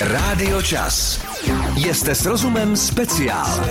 Rádio 0.00 0.62
Čas. 0.62 1.26
Jste 1.76 2.14
s 2.14 2.26
rozumem 2.26 2.76
speciál. 2.76 3.70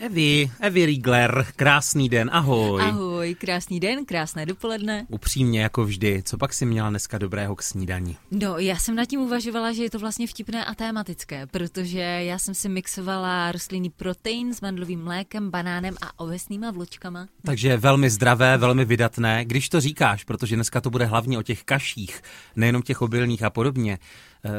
Evi, 0.00 0.50
Evi 0.60 0.86
Riegler, 0.86 1.46
krásný 1.56 2.08
den, 2.08 2.30
ahoj. 2.32 2.82
Ahoj, 2.82 3.34
krásný 3.34 3.80
den, 3.80 4.04
krásné 4.04 4.46
dopoledne. 4.46 5.06
Upřímně, 5.08 5.60
jako 5.60 5.84
vždy, 5.84 6.22
co 6.24 6.38
pak 6.38 6.54
si 6.54 6.66
měla 6.66 6.90
dneska 6.90 7.18
dobrého 7.18 7.56
k 7.56 7.62
snídani? 7.62 8.16
No, 8.30 8.58
já 8.58 8.76
jsem 8.76 8.94
nad 8.94 9.04
tím 9.04 9.20
uvažovala, 9.20 9.72
že 9.72 9.82
je 9.82 9.90
to 9.90 9.98
vlastně 9.98 10.26
vtipné 10.26 10.64
a 10.64 10.74
tématické, 10.74 11.46
protože 11.46 12.00
já 12.00 12.38
jsem 12.38 12.54
si 12.54 12.68
mixovala 12.68 13.52
rostlinný 13.52 13.90
protein 13.90 14.54
s 14.54 14.60
mandlovým 14.60 15.04
mlékem, 15.04 15.50
banánem 15.50 15.96
a 16.02 16.20
ovesnýma 16.20 16.70
vločkama. 16.70 17.28
Takže 17.44 17.76
velmi 17.76 18.10
zdravé, 18.10 18.56
velmi 18.56 18.84
vydatné. 18.84 19.44
Když 19.44 19.68
to 19.68 19.80
říkáš, 19.80 20.24
protože 20.24 20.54
dneska 20.54 20.80
to 20.80 20.90
bude 20.90 21.04
hlavně 21.04 21.38
o 21.38 21.42
těch 21.42 21.64
kaších, 21.64 22.22
nejenom 22.56 22.82
těch 22.82 23.02
obilných 23.02 23.42
a 23.42 23.50
podobně, 23.50 23.98
eh, 24.44 24.50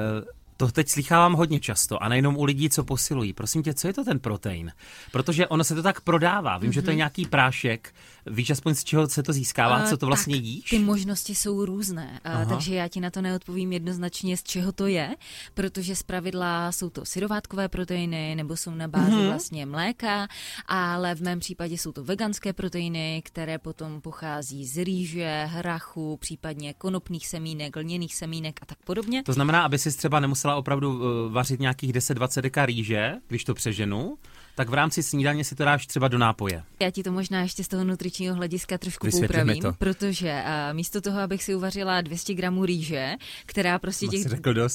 to 0.60 0.72
teď 0.72 0.90
slychávám 0.90 1.34
hodně 1.34 1.60
často 1.60 2.04
a 2.04 2.10
nejenom 2.10 2.38
u 2.38 2.44
lidí, 2.44 2.70
co 2.70 2.84
posilují. 2.84 3.34
Prosím 3.34 3.64
tě, 3.64 3.74
co 3.74 3.88
je 3.88 3.94
to 3.94 4.04
ten 4.04 4.20
protein? 4.20 4.72
Protože 5.12 5.48
ono 5.48 5.64
se 5.64 5.76
to 5.76 5.84
tak 5.84 6.02
prodává. 6.02 6.58
Vím, 6.58 6.70
mm-hmm. 6.70 6.74
že 6.74 6.82
to 6.82 6.90
je 6.90 6.94
mhm. 6.94 6.98
nějaký 6.98 7.26
prášek. 7.26 7.94
Víš 8.26 8.50
aspoň 8.50 8.76
z 8.76 8.84
čeho 8.84 9.08
se 9.08 9.24
to 9.24 9.34
získává, 9.34 9.86
co 9.86 9.98
to 9.98 10.06
vlastně 10.06 10.36
tak, 10.36 10.44
jíš? 10.44 10.70
Ty 10.70 10.80
možnosti 10.80 11.36
jsou 11.36 11.66
různé, 11.66 12.20
Aha. 12.24 12.46
takže 12.46 12.76
já 12.76 12.88
ti 12.88 13.00
na 13.00 13.10
to 13.10 13.22
neodpovím 13.22 13.74
jednoznačně, 13.74 14.38
z 14.38 14.44
čeho 14.44 14.72
to 14.72 14.88
je, 14.88 15.16
protože 15.54 15.96
z 15.96 16.04
pravidla 16.04 16.72
jsou 16.72 16.90
to 16.90 17.06
syrovátkové 17.06 17.70
proteiny 17.70 18.36
nebo 18.36 18.58
jsou 18.58 18.72
na 18.72 18.88
bázi 18.88 19.12
mm-hmm. 19.12 19.28
vlastně 19.28 19.66
mléka, 19.66 20.28
ale 20.66 21.16
v 21.16 21.22
mém 21.22 21.40
případě 21.40 21.78
jsou 21.78 21.92
to 21.92 22.04
veganské 22.04 22.54
proteiny, 22.54 23.22
které 23.26 23.58
potom 23.58 24.02
pochází 24.02 24.66
z 24.66 24.84
rýže, 24.84 25.46
hrachu, 25.50 26.18
případně 26.18 26.74
konopných 26.74 27.28
semínek, 27.28 27.76
lněných 27.76 28.16
semínek 28.16 28.60
a 28.62 28.66
tak 28.66 28.78
podobně. 28.86 29.24
To 29.24 29.34
znamená, 29.34 29.64
aby 29.64 29.78
si 29.78 29.98
třeba 29.98 30.20
nemusela 30.20 30.49
musela 30.50 30.60
opravdu 30.60 31.02
eh, 31.02 31.30
vařit 31.30 31.60
nějakých 31.60 31.94
10-20 31.94 32.42
deka 32.42 32.66
rýže, 32.66 33.14
když 33.28 33.44
to 33.44 33.54
přeženu, 33.54 34.18
tak 34.60 34.70
v 34.70 34.74
rámci 34.74 35.04
snídaně 35.04 35.44
si 35.44 35.56
to 35.56 35.66
dáš 35.66 35.88
třeba 35.88 36.08
do 36.08 36.18
nápoje. 36.18 36.64
Já 36.80 36.92
ti 36.92 37.04
to 37.04 37.12
možná 37.12 37.42
ještě 37.42 37.64
z 37.64 37.68
toho 37.68 37.84
nutričního 37.84 38.36
hlediska 38.36 38.78
trošku 38.78 39.08
poupravím, 39.12 39.62
to. 39.62 39.74
protože 39.74 40.44
uh, 40.46 40.74
místo 40.74 41.02
toho, 41.02 41.20
abych 41.20 41.44
si 41.44 41.56
uvařila 41.56 42.02
200 42.02 42.34
gramů 42.34 42.66
rýže, 42.66 43.16
která 43.46 43.80
prostě 43.80 44.08
těch 44.08 44.26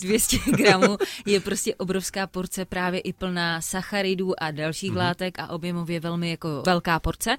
200 0.03 0.37
gramů 0.57 0.97
je 1.27 1.41
prostě 1.41 1.75
obrovská 1.75 2.27
porce 2.27 2.65
právě 2.65 3.01
i 3.01 3.13
plná 3.13 3.61
sacharidů 3.61 4.43
a 4.43 4.51
dalších 4.51 4.93
mm-hmm. 4.93 4.97
látek 4.97 5.39
a 5.39 5.49
objemově 5.49 6.01
velmi 6.01 6.31
jako 6.31 6.63
velká 6.67 7.01
porce, 7.01 7.37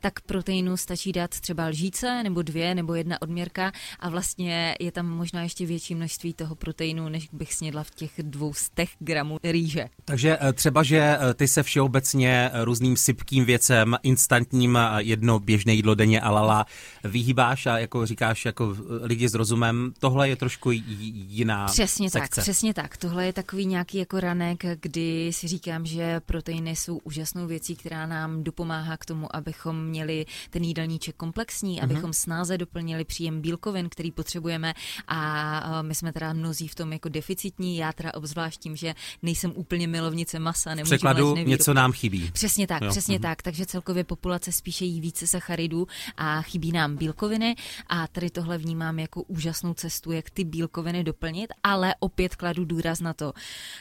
tak 0.00 0.20
proteinu 0.20 0.76
stačí 0.76 1.12
dát 1.12 1.40
třeba 1.40 1.66
lžíce 1.66 2.22
nebo 2.22 2.42
dvě 2.42 2.74
nebo 2.74 2.94
jedna 2.94 3.22
odměrka 3.22 3.72
a 4.00 4.08
vlastně 4.08 4.76
je 4.80 4.92
tam 4.92 5.06
možná 5.06 5.42
ještě 5.42 5.66
větší 5.66 5.94
množství 5.94 6.34
toho 6.34 6.54
proteinu, 6.54 7.08
než 7.08 7.28
bych 7.32 7.54
snědla 7.54 7.82
v 7.82 7.90
těch 7.90 8.10
200 8.18 8.84
gramů 8.98 9.38
rýže. 9.42 9.84
Takže 10.04 10.38
eh, 10.40 10.52
třeba, 10.52 10.82
že 10.82 10.98
eh, 10.98 11.34
ty 11.34 11.48
se 11.48 11.62
všeho 11.62 11.85
obecně 11.86 12.50
různým 12.64 12.96
sypkým 12.96 13.44
věcem, 13.44 13.96
instantním 14.02 14.78
jedno 14.98 15.38
běžné 15.38 15.74
jídlo 15.74 15.94
denně 15.94 16.20
alala 16.20 16.66
vyhýbáš 17.04 17.66
a 17.66 17.78
jako 17.78 18.06
říkáš 18.06 18.44
jako 18.44 18.76
lidi 19.02 19.28
s 19.28 19.34
rozumem, 19.34 19.92
tohle 19.98 20.28
je 20.28 20.36
trošku 20.36 20.70
jiná 20.70 21.66
Přesně 21.66 22.10
sekce. 22.10 22.34
tak, 22.36 22.44
přesně 22.44 22.74
tak. 22.74 22.96
Tohle 22.96 23.26
je 23.26 23.32
takový 23.32 23.66
nějaký 23.66 23.98
jako 23.98 24.20
ranek, 24.20 24.64
kdy 24.80 25.30
si 25.32 25.48
říkám, 25.48 25.86
že 25.86 26.20
proteiny 26.20 26.76
jsou 26.76 26.96
úžasnou 27.04 27.46
věcí, 27.46 27.76
která 27.76 28.06
nám 28.06 28.44
dopomáhá 28.44 28.96
k 28.96 29.06
tomu, 29.06 29.36
abychom 29.36 29.84
měli 29.84 30.26
ten 30.50 30.64
jídelníček 30.64 31.16
komplexní, 31.16 31.80
mm-hmm. 31.80 31.84
abychom 31.84 32.12
snáze 32.12 32.58
doplnili 32.58 33.04
příjem 33.04 33.40
bílkovin, 33.40 33.88
který 33.88 34.12
potřebujeme 34.12 34.74
a 35.08 35.82
my 35.82 35.94
jsme 35.94 36.12
teda 36.12 36.32
mnozí 36.32 36.68
v 36.68 36.74
tom 36.74 36.92
jako 36.92 37.08
deficitní, 37.08 37.76
já 37.76 37.92
teda 37.92 38.14
obzvlášť 38.14 38.60
tím, 38.60 38.76
že 38.76 38.94
nejsem 39.22 39.52
úplně 39.54 39.86
milovnice 39.86 40.38
masa, 40.38 40.74
nemůžu 40.74 40.90
Překladu 40.90 41.36
něco 41.36 41.65
nám 41.74 41.92
chybí. 41.92 42.30
Přesně 42.32 42.66
tak, 42.66 42.82
jo. 42.82 42.90
přesně 42.90 43.18
mm-hmm. 43.18 43.22
tak. 43.22 43.42
Takže 43.42 43.66
celkově 43.66 44.04
populace 44.04 44.52
spíše 44.52 44.84
jí 44.84 45.00
více 45.00 45.26
sacharidů 45.26 45.86
a 46.16 46.42
chybí 46.42 46.72
nám 46.72 46.96
bílkoviny 46.96 47.56
a 47.86 48.06
tady 48.08 48.30
tohle 48.30 48.58
vnímám 48.58 48.98
jako 48.98 49.22
úžasnou 49.22 49.74
cestu, 49.74 50.12
jak 50.12 50.30
ty 50.30 50.44
bílkoviny 50.44 51.04
doplnit, 51.04 51.52
ale 51.62 51.94
opět 51.98 52.36
kladu 52.36 52.64
důraz 52.64 53.00
na 53.00 53.12
to. 53.12 53.32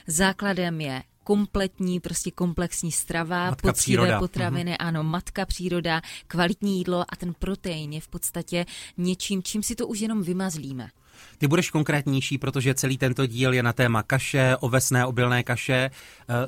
Základem 0.08 0.82
je 0.82 1.04
kompletní, 1.24 2.00
prostě 2.00 2.32
komplexní 2.32 2.92
strava, 2.92 3.50
matka 3.50 3.68
poctivé 3.68 3.74
příroda. 3.74 4.20
potraviny, 4.20 4.72
mm-hmm. 4.72 4.88
ano, 4.88 5.04
matka 5.04 5.46
příroda, 5.46 6.02
kvalitní 6.28 6.78
jídlo 6.78 7.02
a 7.10 7.16
ten 7.16 7.34
protein 7.34 7.94
je 7.94 8.02
v 8.02 8.08
podstatě 8.08 8.66
něčím, 8.98 9.44
čím 9.44 9.64
si 9.64 9.76
to 9.76 9.88
už 9.88 10.00
jenom 10.00 10.24
vymazlíme. 10.24 10.90
Ty 11.38 11.48
budeš 11.48 11.70
konkrétnější, 11.70 12.38
protože 12.38 12.74
celý 12.74 12.98
tento 12.98 13.26
díl 13.26 13.54
je 13.54 13.64
na 13.64 13.74
téma 13.74 14.04
kaše, 14.04 14.56
ovesné 14.60 15.06
obilné 15.06 15.44
kaše. 15.44 15.76
E, 15.76 15.92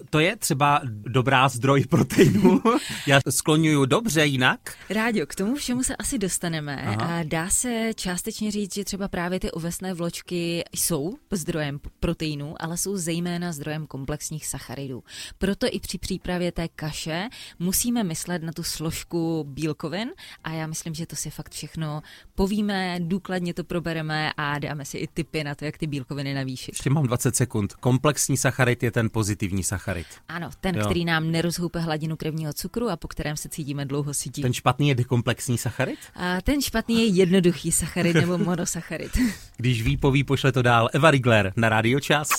to 0.09 0.19
je 0.19 0.35
třeba 0.35 0.81
dobrá 0.85 1.49
zdroj 1.49 1.85
proteinu. 1.89 2.61
Já 3.07 3.19
skloňuju 3.29 3.85
dobře 3.85 4.25
jinak. 4.25 4.59
Rádio, 4.89 5.25
k 5.25 5.35
tomu 5.35 5.55
všemu 5.55 5.83
se 5.83 5.95
asi 5.95 6.17
dostaneme. 6.17 6.81
Aha. 6.81 7.23
Dá 7.23 7.49
se 7.49 7.91
částečně 7.95 8.51
říct, 8.51 8.73
že 8.75 8.83
třeba 8.83 9.07
právě 9.07 9.39
ty 9.39 9.51
ovesné 9.51 9.93
vločky 9.93 10.63
jsou 10.75 11.17
zdrojem 11.31 11.79
proteinu, 11.99 12.55
ale 12.59 12.77
jsou 12.77 12.97
zejména 12.97 13.51
zdrojem 13.51 13.87
komplexních 13.87 14.47
sacharidů. 14.47 15.03
Proto 15.37 15.67
i 15.71 15.79
při 15.79 15.97
přípravě 15.97 16.51
té 16.51 16.67
kaše 16.67 17.29
musíme 17.59 18.03
myslet 18.03 18.43
na 18.43 18.51
tu 18.51 18.63
složku 18.63 19.43
bílkovin 19.47 20.09
a 20.43 20.51
já 20.51 20.67
myslím, 20.67 20.93
že 20.93 21.05
to 21.05 21.15
si 21.15 21.29
fakt 21.29 21.51
všechno 21.51 22.01
povíme, 22.35 22.99
důkladně 22.99 23.53
to 23.53 23.63
probereme 23.63 24.33
a 24.37 24.56
dáme 24.59 24.85
si 24.85 24.97
i 24.97 25.07
tipy 25.07 25.43
na 25.43 25.55
to, 25.55 25.65
jak 25.65 25.77
ty 25.77 25.87
bílkoviny 25.87 26.33
navýšit. 26.33 26.71
Ještě 26.73 26.89
mám 26.89 27.07
20 27.07 27.35
sekund. 27.35 27.73
Komplexní 27.73 28.37
sacharid 28.37 28.83
je 28.83 28.91
ten 28.91 29.09
pozitivní 29.09 29.63
sacharid. 29.63 30.07
Ano, 30.27 30.49
ten, 30.61 30.75
jo. 30.75 30.85
který 30.85 31.05
nám 31.05 31.31
nerozhoupe 31.31 31.79
hladinu 31.79 32.15
krevního 32.15 32.53
cukru 32.53 32.89
a 32.89 32.95
po 32.95 33.07
kterém 33.07 33.37
se 33.37 33.49
cítíme 33.49 33.85
dlouho 33.85 34.13
sytí. 34.13 34.41
Ten 34.41 34.53
špatný 34.53 34.89
je 34.89 34.95
dekomplexní 34.95 35.57
sacharid? 35.57 35.99
A 36.15 36.41
ten 36.41 36.61
špatný 36.61 36.95
je 37.01 37.05
jednoduchý 37.05 37.71
sacharid 37.71 38.15
nebo 38.15 38.37
monosacharid. 38.37 39.11
Když 39.57 39.81
ví, 39.81 39.97
poví, 39.97 40.23
pošle 40.23 40.51
to 40.51 40.61
dál. 40.61 40.89
Eva 40.93 41.11
Rigler 41.11 41.53
na 41.55 41.69
Radio 41.69 41.99
Čas. 41.99 42.29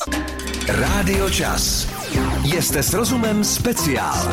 Radio 0.69 1.31
Čas. 1.31 1.89
Jste 2.61 2.83
s 2.83 2.95
rozumem 2.95 3.45
speciál. 3.45 4.33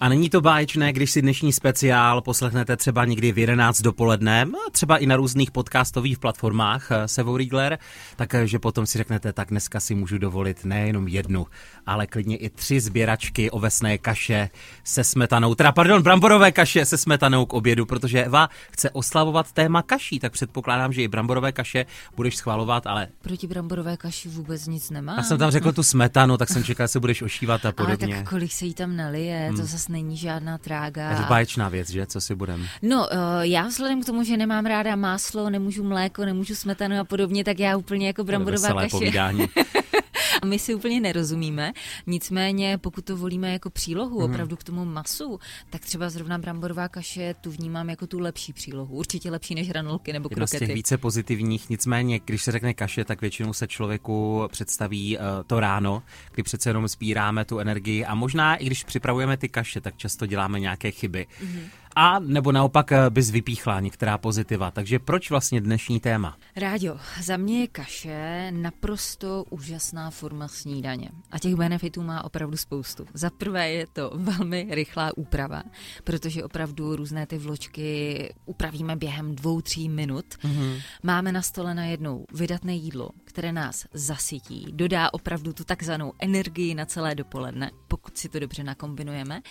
A 0.00 0.08
není 0.08 0.30
to 0.30 0.40
báječné, 0.40 0.92
když 0.92 1.10
si 1.10 1.22
dnešní 1.22 1.52
speciál 1.52 2.20
poslechnete 2.20 2.76
třeba 2.76 3.04
někdy 3.04 3.32
v 3.32 3.38
11 3.38 3.82
dopoledne, 3.82 4.48
třeba 4.72 4.96
i 4.96 5.06
na 5.06 5.16
různých 5.16 5.50
podcastových 5.50 6.18
platformách 6.18 6.90
eh, 6.90 7.08
Sevo 7.08 7.36
Riegler, 7.36 7.78
takže 8.16 8.58
potom 8.58 8.86
si 8.86 8.98
řeknete, 8.98 9.32
tak 9.32 9.48
dneska 9.48 9.80
si 9.80 9.94
můžu 9.94 10.18
dovolit 10.18 10.64
nejenom 10.64 11.08
jednu, 11.08 11.46
ale 11.86 12.06
klidně 12.06 12.36
i 12.36 12.50
tři 12.50 12.80
sběračky 12.80 13.50
ovesné 13.50 13.98
kaše 13.98 14.50
se 14.84 15.04
smetanou, 15.04 15.54
teda 15.54 15.72
pardon, 15.72 16.02
bramborové 16.02 16.52
kaše 16.52 16.84
se 16.84 16.98
smetanou 16.98 17.46
k 17.46 17.52
obědu, 17.52 17.86
protože 17.86 18.24
Eva 18.24 18.48
chce 18.70 18.90
oslavovat 18.90 19.52
téma 19.52 19.82
kaší, 19.82 20.18
tak 20.18 20.32
předpokládám, 20.32 20.92
že 20.92 21.02
i 21.02 21.08
bramborové 21.08 21.52
kaše 21.52 21.86
budeš 22.16 22.36
schvalovat, 22.36 22.86
ale... 22.86 23.08
Proti 23.22 23.46
bramborové 23.46 23.96
kaši 23.96 24.28
vůbec 24.28 24.66
nic 24.66 24.90
nemá. 24.90 25.14
Já 25.16 25.22
jsem 25.22 25.38
tam 25.38 25.50
řekl 25.50 25.72
tu 25.72 25.82
smetanu, 25.82 26.36
tak 26.36 26.48
jsem 26.48 26.64
čekal, 26.64 26.84
že 26.84 26.88
se 26.88 27.00
budeš 27.00 27.22
ošívat 27.22 27.66
a 27.66 27.72
podobně. 27.72 28.14
Ale 28.14 28.24
tak 28.24 28.30
kolik 28.30 28.52
se 28.52 28.64
jí 28.64 28.74
tam 28.74 28.96
nalije, 28.96 29.46
hmm. 29.48 29.56
to 29.56 29.64
zase 29.64 29.86
není 29.96 30.16
žádná 30.16 30.58
trága. 30.58 31.10
Je 31.10 31.16
to 31.16 31.22
báječná 31.22 31.68
věc, 31.68 31.90
že? 31.90 32.06
Co 32.06 32.20
si 32.20 32.34
budem? 32.34 32.66
No, 32.82 33.08
uh, 33.08 33.40
já 33.40 33.66
vzhledem 33.66 34.02
k 34.02 34.06
tomu, 34.06 34.24
že 34.24 34.36
nemám 34.36 34.66
ráda 34.66 34.96
máslo, 34.96 35.50
nemůžu 35.50 35.84
mléko, 35.84 36.24
nemůžu 36.24 36.54
smetanu 36.54 37.00
a 37.00 37.04
podobně, 37.04 37.44
tak 37.44 37.58
já 37.58 37.76
úplně 37.76 38.06
jako 38.06 38.24
bramborová 38.24 38.68
kaše. 38.68 39.10
My 40.44 40.58
si 40.58 40.74
úplně 40.74 41.00
nerozumíme. 41.00 41.72
Nicméně, 42.06 42.78
pokud 42.78 43.04
to 43.04 43.16
volíme 43.16 43.52
jako 43.52 43.70
přílohu, 43.70 44.18
mm. 44.18 44.24
opravdu 44.24 44.56
k 44.56 44.64
tomu 44.64 44.84
masu, 44.84 45.40
tak 45.70 45.80
třeba 45.80 46.10
zrovna 46.10 46.38
bramborová 46.38 46.88
kaše 46.88 47.34
tu 47.40 47.50
vnímám 47.50 47.90
jako 47.90 48.06
tu 48.06 48.18
lepší 48.18 48.52
přílohu. 48.52 48.96
Určitě 48.96 49.30
lepší 49.30 49.54
než 49.54 49.68
hranolky 49.68 50.12
nebo 50.12 50.28
Jedna 50.30 50.46
krokety. 50.46 50.64
z 50.64 50.68
těch 50.68 50.74
více 50.74 50.98
pozitivních, 50.98 51.70
nicméně, 51.70 52.20
když 52.24 52.42
se 52.42 52.52
řekne 52.52 52.74
kaše, 52.74 53.04
tak 53.04 53.20
většinou 53.20 53.52
se 53.52 53.66
člověku 53.66 54.42
představí 54.48 55.18
uh, 55.18 55.24
to 55.46 55.60
ráno, 55.60 56.02
kdy 56.34 56.42
přece 56.42 56.70
jenom 56.70 56.88
sbíráme 56.88 57.44
tu 57.44 57.58
energii 57.58 58.04
a 58.04 58.14
možná 58.14 58.56
i 58.56 58.66
když 58.66 58.84
připravujeme 58.84 59.36
ty 59.36 59.48
kaše, 59.48 59.80
tak 59.80 59.96
často 59.96 60.26
děláme 60.26 60.60
nějaké 60.60 60.90
chyby. 60.90 61.26
Mm 61.42 61.66
a 61.98 62.18
nebo 62.18 62.52
naopak 62.52 62.92
eh, 62.92 63.10
bys 63.10 63.30
vypíchla 63.30 63.80
některá 63.80 64.18
pozitiva. 64.18 64.70
Takže 64.70 64.98
proč 64.98 65.30
vlastně 65.30 65.60
dnešní 65.60 66.00
téma? 66.00 66.36
Rádio, 66.56 66.98
za 67.22 67.36
mě 67.36 67.60
je 67.60 67.66
kaše 67.66 68.50
naprosto 68.50 69.44
úžasná 69.50 70.10
forma 70.10 70.48
snídaně. 70.48 71.10
A 71.30 71.38
těch 71.38 71.54
benefitů 71.54 72.02
má 72.02 72.24
opravdu 72.24 72.56
spoustu. 72.56 73.06
Za 73.14 73.30
prvé 73.30 73.70
je 73.70 73.86
to 73.86 74.10
velmi 74.14 74.68
rychlá 74.70 75.16
úprava, 75.16 75.62
protože 76.04 76.44
opravdu 76.44 76.96
různé 76.96 77.26
ty 77.26 77.38
vločky 77.38 78.34
upravíme 78.44 78.96
během 78.96 79.34
dvou, 79.34 79.60
tří 79.60 79.88
minut. 79.88 80.26
Mm-hmm. 80.26 80.80
Máme 81.02 81.32
na 81.32 81.42
stole 81.42 81.74
najednou 81.74 82.24
vydatné 82.32 82.74
jídlo, 82.74 83.10
které 83.24 83.52
nás 83.52 83.86
zasytí, 83.92 84.66
dodá 84.72 85.14
opravdu 85.14 85.52
tu 85.52 85.64
takzvanou 85.64 86.12
energii 86.18 86.74
na 86.74 86.86
celé 86.86 87.14
dopoledne, 87.14 87.70
pokud 87.88 88.18
si 88.18 88.28
to 88.28 88.38
dobře 88.38 88.64
nakombinujeme. 88.64 89.42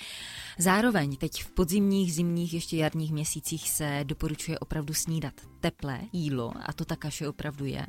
Zároveň 0.57 1.16
teď 1.16 1.44
v 1.44 1.52
podzimních, 1.52 2.13
zimních 2.13 2.54
ještě 2.54 2.78
jarních 2.78 3.12
měsících 3.12 3.69
se 3.69 4.00
doporučuje 4.04 4.60
opravdu 4.60 4.94
snídat 4.94 5.34
teplé 5.66 6.00
jídlo 6.14 6.54
a 6.66 6.74
to 6.74 6.86
ta 6.86 6.96
kaše 6.96 7.28
opravdu 7.28 7.66
je. 7.66 7.86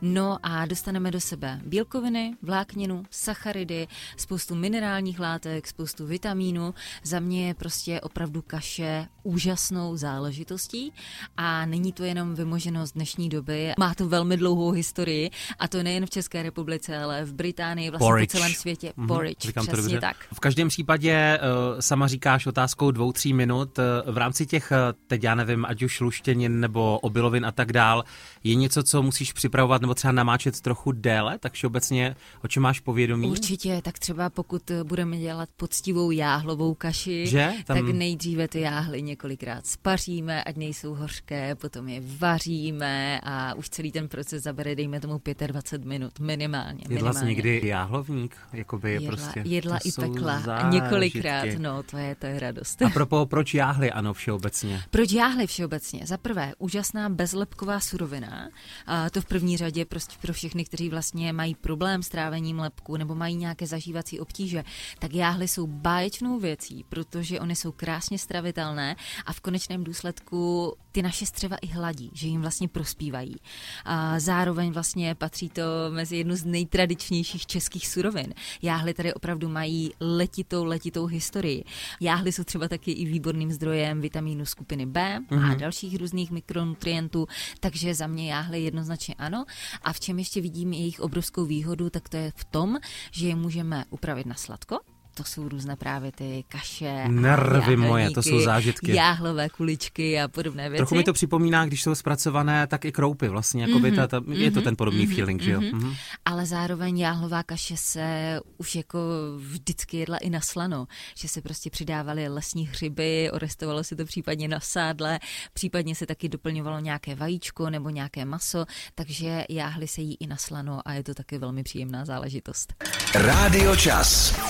No 0.00 0.38
a 0.42 0.66
dostaneme 0.66 1.10
do 1.10 1.20
sebe 1.20 1.60
bílkoviny, 1.64 2.34
vlákninu, 2.42 3.04
sacharidy, 3.10 3.86
spoustu 4.16 4.54
minerálních 4.54 5.20
látek, 5.20 5.66
spoustu 5.66 6.06
vitamínů. 6.06 6.74
Za 7.02 7.20
mě 7.20 7.46
je 7.48 7.54
prostě 7.54 8.00
opravdu 8.00 8.42
kaše 8.42 9.06
úžasnou 9.22 9.96
záležitostí 9.96 10.92
a 11.36 11.66
není 11.66 11.92
to 11.92 12.04
jenom 12.04 12.34
vymoženost 12.34 12.92
dnešní 12.92 13.28
doby. 13.28 13.72
Má 13.78 13.94
to 13.94 14.08
velmi 14.08 14.36
dlouhou 14.36 14.70
historii 14.70 15.30
a 15.58 15.68
to 15.68 15.82
nejen 15.82 16.06
v 16.06 16.10
České 16.10 16.42
republice, 16.42 16.98
ale 16.98 17.24
v 17.24 17.32
Británii, 17.32 17.90
vlastně 17.90 18.08
Porridge. 18.08 18.32
po 18.32 18.38
celém 18.38 18.52
světě. 18.54 18.92
Mm-hmm. 18.98 19.06
Porridge, 19.06 19.46
Říkám 19.46 19.66
přesně 19.66 19.76
to 19.76 19.82
dobře. 19.82 20.00
tak. 20.00 20.16
V 20.34 20.40
každém 20.40 20.68
případě 20.68 21.38
uh, 21.42 21.80
sama 21.80 22.06
říkáš 22.08 22.46
otázkou 22.46 22.90
dvou, 22.90 23.12
tří 23.12 23.32
minut. 23.32 23.78
Uh, 23.78 24.12
v 24.14 24.16
rámci 24.16 24.46
těch, 24.46 24.70
uh, 24.72 24.76
teď 25.06 25.24
já 25.24 25.34
nevím, 25.34 25.64
ať 25.68 25.82
už 25.82 26.00
luštěnin 26.00 26.60
nebo 26.60 26.98
obilovin 27.02 27.46
a 27.46 27.52
tak 27.52 27.72
dál, 27.72 28.04
je 28.44 28.54
něco, 28.54 28.82
co 28.82 29.02
musíš 29.02 29.32
připravovat 29.32 29.82
nebo 29.82 29.94
třeba 29.94 30.12
namáčet 30.12 30.60
trochu 30.60 30.92
déle, 30.92 31.38
tak 31.38 31.52
všeobecně 31.52 32.16
o 32.44 32.48
čem 32.48 32.62
máš 32.62 32.80
povědomí? 32.80 33.30
Určitě, 33.30 33.80
tak 33.84 33.98
třeba 33.98 34.30
pokud 34.30 34.70
budeme 34.82 35.18
dělat 35.18 35.48
poctivou 35.56 36.10
jáhlovou 36.10 36.74
kaši, 36.74 37.26
Že? 37.26 37.52
Tam... 37.64 37.76
tak 37.76 37.94
nejdříve 37.94 38.48
ty 38.48 38.60
jáhly 38.60 39.02
několikrát 39.02 39.66
spaříme, 39.66 40.44
ať 40.44 40.56
nejsou 40.56 40.94
hořké, 40.94 41.54
potom 41.54 41.88
je 41.88 42.02
vaříme 42.18 43.20
a 43.22 43.54
už 43.54 43.68
celý 43.68 43.92
ten 43.92 44.08
proces 44.08 44.42
zabere, 44.42 44.74
dejme 44.74 45.00
tomu 45.00 45.20
25 45.46 45.88
minut 45.88 46.20
minimálně. 46.20 46.82
Jedla 46.88 46.94
minimálně. 46.94 47.18
jsi 47.18 47.26
někdy 47.26 47.60
jáhlovník? 47.64 48.36
Jakoby 48.52 48.90
je 48.90 48.94
jedla, 48.94 49.08
prostě, 49.16 49.42
jedla 49.44 49.78
i 49.84 49.92
pekla. 49.92 50.40
Zážitky. 50.40 50.74
Několikrát, 50.74 51.48
no, 51.58 51.82
to 51.82 51.96
je, 51.96 52.14
to 52.14 52.26
je 52.26 52.40
radost. 52.40 52.82
A 52.82 52.90
propo, 52.90 53.26
proč 53.26 53.54
jáhly, 53.54 53.92
ano, 53.92 54.14
všeobecně? 54.14 54.82
Proč 54.90 55.12
jáhly 55.12 55.46
všeobecně? 55.46 56.06
Za 56.06 56.16
prvé, 56.16 56.52
úžasná 56.82 57.08
bezlepková 57.08 57.80
surovina. 57.80 58.50
A 58.86 59.10
to 59.10 59.20
v 59.20 59.24
první 59.24 59.56
řadě 59.56 59.84
prostě 59.84 60.16
pro 60.20 60.32
všechny, 60.32 60.64
kteří 60.64 60.88
vlastně 60.90 61.32
mají 61.32 61.54
problém 61.54 62.02
s 62.02 62.08
trávením 62.08 62.58
lepku 62.58 62.96
nebo 62.96 63.14
mají 63.14 63.36
nějaké 63.36 63.66
zažívací 63.66 64.20
obtíže, 64.20 64.64
tak 64.98 65.14
jáhly 65.14 65.48
jsou 65.48 65.66
báječnou 65.66 66.38
věcí, 66.38 66.84
protože 66.88 67.40
oni 67.40 67.56
jsou 67.56 67.72
krásně 67.72 68.18
stravitelné 68.18 68.96
a 69.26 69.32
v 69.32 69.40
konečném 69.40 69.84
důsledku 69.84 70.74
ty 70.92 71.02
naše 71.02 71.26
střeva 71.26 71.56
i 71.56 71.66
hladí, 71.66 72.10
že 72.14 72.26
jim 72.26 72.40
vlastně 72.40 72.68
prospívají. 72.68 73.36
A 73.84 74.20
zároveň 74.20 74.72
vlastně 74.72 75.14
patří 75.14 75.48
to 75.48 75.62
mezi 75.90 76.16
jednu 76.16 76.36
z 76.36 76.44
nejtradičnějších 76.44 77.46
českých 77.46 77.88
surovin. 77.88 78.34
Jáhly 78.62 78.94
tady 78.94 79.14
opravdu 79.14 79.48
mají 79.48 79.92
letitou, 80.00 80.64
letitou 80.64 81.06
historii. 81.06 81.64
Jáhly 82.00 82.32
jsou 82.32 82.44
třeba 82.44 82.68
taky 82.68 82.92
i 82.92 83.04
výborným 83.04 83.52
zdrojem 83.52 84.00
vitamínu 84.00 84.46
skupiny 84.46 84.86
B 84.86 85.00
mm-hmm. 85.00 85.38
a 85.38 85.48
mhm. 85.48 85.58
dalších 85.58 85.96
různých 85.96 86.30
mikronutrientů, 86.30 87.26
takže 87.60 87.94
za 87.94 88.06
mě 88.06 88.30
jáhly 88.30 88.62
jednoznačně 88.62 89.14
ano. 89.18 89.44
A 89.82 89.92
v 89.92 90.00
čem 90.00 90.18
ještě 90.18 90.40
vidím 90.40 90.72
jejich 90.72 91.00
obrovskou 91.00 91.44
výhodu, 91.44 91.90
tak 91.90 92.08
to 92.08 92.16
je 92.16 92.32
v 92.36 92.44
tom, 92.44 92.78
že 93.10 93.28
je 93.28 93.36
můžeme 93.36 93.84
upravit 93.90 94.26
na 94.26 94.34
sladko, 94.34 94.78
to 95.14 95.24
jsou 95.24 95.48
různé 95.48 95.76
právě 95.76 96.12
ty 96.12 96.44
kaše. 96.48 97.04
Nervy 97.08 97.76
moje, 97.76 98.10
to 98.10 98.22
jsou 98.22 98.40
zážitky. 98.40 98.96
Jáhlové 98.96 99.48
kuličky 99.48 100.20
a 100.20 100.28
podobné 100.28 100.70
věci. 100.70 100.78
Trochu 100.78 100.94
mi 100.94 101.04
to 101.04 101.12
připomíná, 101.12 101.66
když 101.66 101.82
jsou 101.82 101.94
zpracované, 101.94 102.66
tak 102.66 102.84
i 102.84 102.92
kroupy 102.92 103.28
vlastně, 103.28 103.62
jako 103.62 103.78
mm-hmm, 103.78 103.96
ta, 103.96 104.06
ta, 104.06 104.20
je 104.28 104.50
to 104.50 104.60
mhm, 104.60 104.64
ten 104.64 104.76
podobný 104.76 105.06
mm-hmm, 105.06 105.14
feeling, 105.14 105.40
mm-hmm. 105.40 105.44
že 105.44 105.50
jo? 105.50 105.60
Mm-hmm. 105.60 105.96
Ale 106.24 106.46
zároveň 106.46 106.98
jáhlová 106.98 107.42
kaše 107.42 107.76
se 107.76 108.40
už 108.58 108.74
jako 108.74 108.98
vždycky 109.36 109.96
jedla 109.96 110.18
i 110.18 110.30
na 110.30 110.40
slano, 110.40 110.86
že 111.14 111.28
se 111.28 111.42
prostě 111.42 111.70
přidávaly 111.70 112.28
lesní 112.28 112.66
hřiby, 112.66 113.30
orestovalo 113.32 113.84
se 113.84 113.96
to 113.96 114.04
případně 114.04 114.48
na 114.48 114.60
sádle, 114.60 115.18
případně 115.52 115.94
se 115.94 116.06
taky 116.06 116.28
doplňovalo 116.28 116.80
nějaké 116.80 117.14
vajíčko 117.14 117.70
nebo 117.70 117.90
nějaké 117.90 118.24
maso, 118.24 118.64
takže 118.94 119.44
jáhly 119.48 119.88
se 119.88 120.00
jí 120.00 120.16
i 120.20 120.26
na 120.26 120.36
slano 120.36 120.80
a 120.84 120.92
je 120.92 121.02
to 121.02 121.14
taky 121.14 121.38
velmi 121.38 121.62
příjemná 121.62 122.04
záležitost. 122.04 122.74
Rádio 123.14 123.76
Čas. 123.76 124.40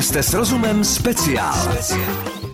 Jste 0.00 0.22
s 0.22 0.34
rozumem 0.34 0.84
speciál. 0.84 1.76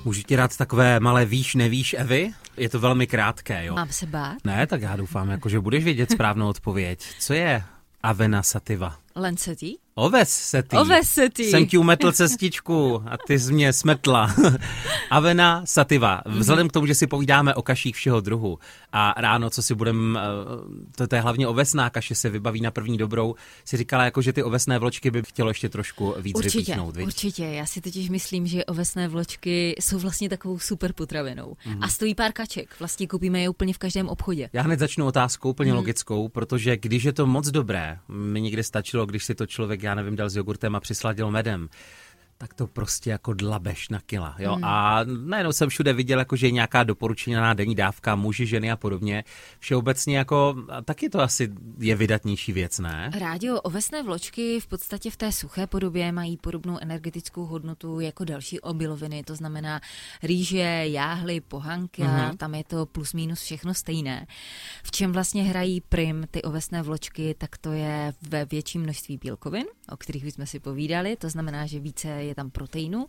Můžu 0.05 0.23
ti 0.23 0.37
dát 0.37 0.57
takové 0.57 1.01
malé 1.01 1.25
víš, 1.25 1.55
nevíš, 1.55 1.95
Evy? 1.99 2.33
Je 2.57 2.69
to 2.69 2.81
velmi 2.81 3.07
krátké, 3.07 3.65
jo? 3.65 3.75
Mám 3.75 3.89
se 3.93 4.07
bát? 4.07 4.37
Ne, 4.45 4.67
tak 4.67 4.83
já 4.83 4.97
doufám, 4.97 5.29
jako, 5.31 5.49
že 5.49 5.61
budeš 5.61 5.85
vědět 5.85 6.11
správnou 6.11 6.49
odpověď. 6.49 7.05
Co 7.19 7.33
je 7.33 7.63
Avena 8.03 8.43
sativa? 8.43 8.97
Lancetí? 9.17 9.79
Oves 9.95 10.31
setý. 10.31 10.77
Oves 10.77 11.09
setý. 11.09 11.45
Jsem 11.45 11.67
ti 11.67 11.79
umetl 11.79 12.13
cestičku 12.13 13.03
a 13.07 13.17
ty 13.27 13.39
jsi 13.39 13.53
mě 13.53 13.73
smetla. 13.73 14.35
Avena 15.11 15.63
sativa. 15.65 16.23
Mhm. 16.27 16.39
Vzhledem 16.39 16.69
k 16.69 16.73
tomu, 16.73 16.87
že 16.87 16.95
si 16.95 17.07
povídáme 17.07 17.55
o 17.55 17.63
kaších 17.63 17.97
všeho 17.97 18.21
druhu 18.21 18.59
a 18.93 19.15
ráno, 19.17 19.51
co 19.51 19.63
si 19.63 19.75
budem, 19.75 20.19
eh, 20.19 20.23
to, 20.97 21.07
to 21.07 21.15
je 21.15 21.21
hlavně 21.21 21.49
ovesná 21.49 21.91
kaše, 21.91 22.15
se 22.15 22.29
vybaví 22.31 22.61
na 22.61 22.71
první 22.71 22.99
dobrou, 22.99 23.35
si 23.65 23.77
říkala, 23.77 24.05
jako, 24.05 24.23
že 24.23 24.33
ty 24.33 24.43
ovesné 24.43 24.79
vločky 24.79 25.11
by 25.11 25.23
chtělo 25.23 25.51
ještě 25.51 25.69
trošku 25.69 26.15
víc 26.19 26.37
určitě, 26.37 26.59
vypíchnout. 26.59 26.97
Viď? 26.97 27.07
Určitě, 27.07 27.45
já 27.45 27.67
si 27.67 27.81
totiž 27.81 28.09
myslím, 28.09 28.47
že 28.47 28.65
ovesné 28.65 29.09
vločky 29.09 29.75
jsou 29.81 29.99
vlastně 29.99 30.29
takovou 30.29 30.59
super 30.59 30.93
potravinou. 30.93 31.57
Mm-hmm. 31.67 31.79
A 31.81 31.89
stojí 31.89 32.15
pár 32.15 32.33
kaček, 32.33 32.69
vlastně 32.79 33.07
koupíme 33.07 33.41
je 33.41 33.49
úplně 33.49 33.75
v 33.75 33.79
každém 33.79 34.09
obchodě. 34.09 34.51
Já 34.53 34.63
hned 34.63 34.79
začnu 34.79 35.07
otázkou 35.07 35.51
úplně 35.51 35.73
mm-hmm. 35.73 35.77
logickou, 35.77 36.29
protože 36.29 36.77
když 36.77 37.05
je 37.05 37.13
to 37.13 37.27
moc 37.27 37.51
dobré, 37.51 37.99
mi 38.09 38.41
někdy 38.41 38.65
stačilo, 38.65 39.07
když 39.07 39.25
si 39.25 39.35
to 39.35 39.47
člověk 39.47 39.82
já 39.83 39.95
nevím, 39.95 40.17
dal 40.17 40.31
s 40.31 40.37
jogurtem 40.37 40.77
a 40.77 40.81
přisladil 40.81 41.31
medem 41.31 41.69
tak 42.39 42.55
to 42.55 42.67
prostě 42.67 43.11
jako 43.11 43.33
dlabeš 43.33 43.89
na 43.89 44.01
kila. 44.01 44.37
Jo? 44.39 44.55
Hmm. 44.55 44.65
A 44.65 45.01
najednou 45.05 45.53
jsem 45.53 45.69
všude 45.69 45.93
viděl, 45.93 46.19
jako, 46.19 46.37
že 46.37 46.47
je 46.47 46.51
nějaká 46.51 46.83
doporučená 46.83 47.55
denní 47.55 47.75
dávka, 47.75 48.17
muži, 48.17 48.47
ženy 48.47 48.71
a 48.71 48.77
podobně. 48.77 49.25
Všeobecně 49.59 50.19
jako, 50.19 50.55
taky 50.85 51.09
to 51.09 51.21
asi 51.21 51.53
je 51.79 51.97
vydatnější 51.97 52.53
věc, 52.53 52.79
ne? 52.79 53.11
Rádio 53.19 53.61
ovesné 53.61 54.03
vločky 54.03 54.61
v 54.61 54.67
podstatě 54.67 55.11
v 55.11 55.17
té 55.17 55.33
suché 55.33 55.67
podobě 55.67 56.13
mají 56.13 56.37
podobnou 56.37 56.79
energetickou 56.81 57.45
hodnotu 57.45 58.01
jako 58.01 58.25
další 58.25 58.61
obiloviny, 58.61 59.23
to 59.23 59.37
znamená 59.37 59.81
rýže, 60.23 60.83
jáhly, 60.87 61.41
pohanky, 61.41 62.03
hmm. 62.03 62.37
tam 62.37 62.55
je 62.55 62.65
to 62.65 62.87
plus 62.87 63.13
minus 63.13 63.41
všechno 63.41 63.75
stejné. 63.75 64.27
V 64.83 64.91
čem 64.91 65.13
vlastně 65.13 65.43
hrají 65.43 65.81
prim 65.81 66.27
ty 66.31 66.43
ovesné 66.43 66.83
vločky, 66.83 67.35
tak 67.39 67.59
to 67.59 67.73
je 67.73 68.13
ve 68.29 68.45
větším 68.45 68.83
množství 68.83 69.19
bílkovin, 69.19 69.65
o 69.89 69.97
kterých 69.97 70.33
jsme 70.33 70.47
si 70.47 70.61
povídali, 70.61 71.17
to 71.17 71.31
znamená, 71.31 71.67
že 71.67 71.81
více 71.81 72.09
je 72.09 72.32
tam 72.35 72.51
proteinu. 72.51 73.07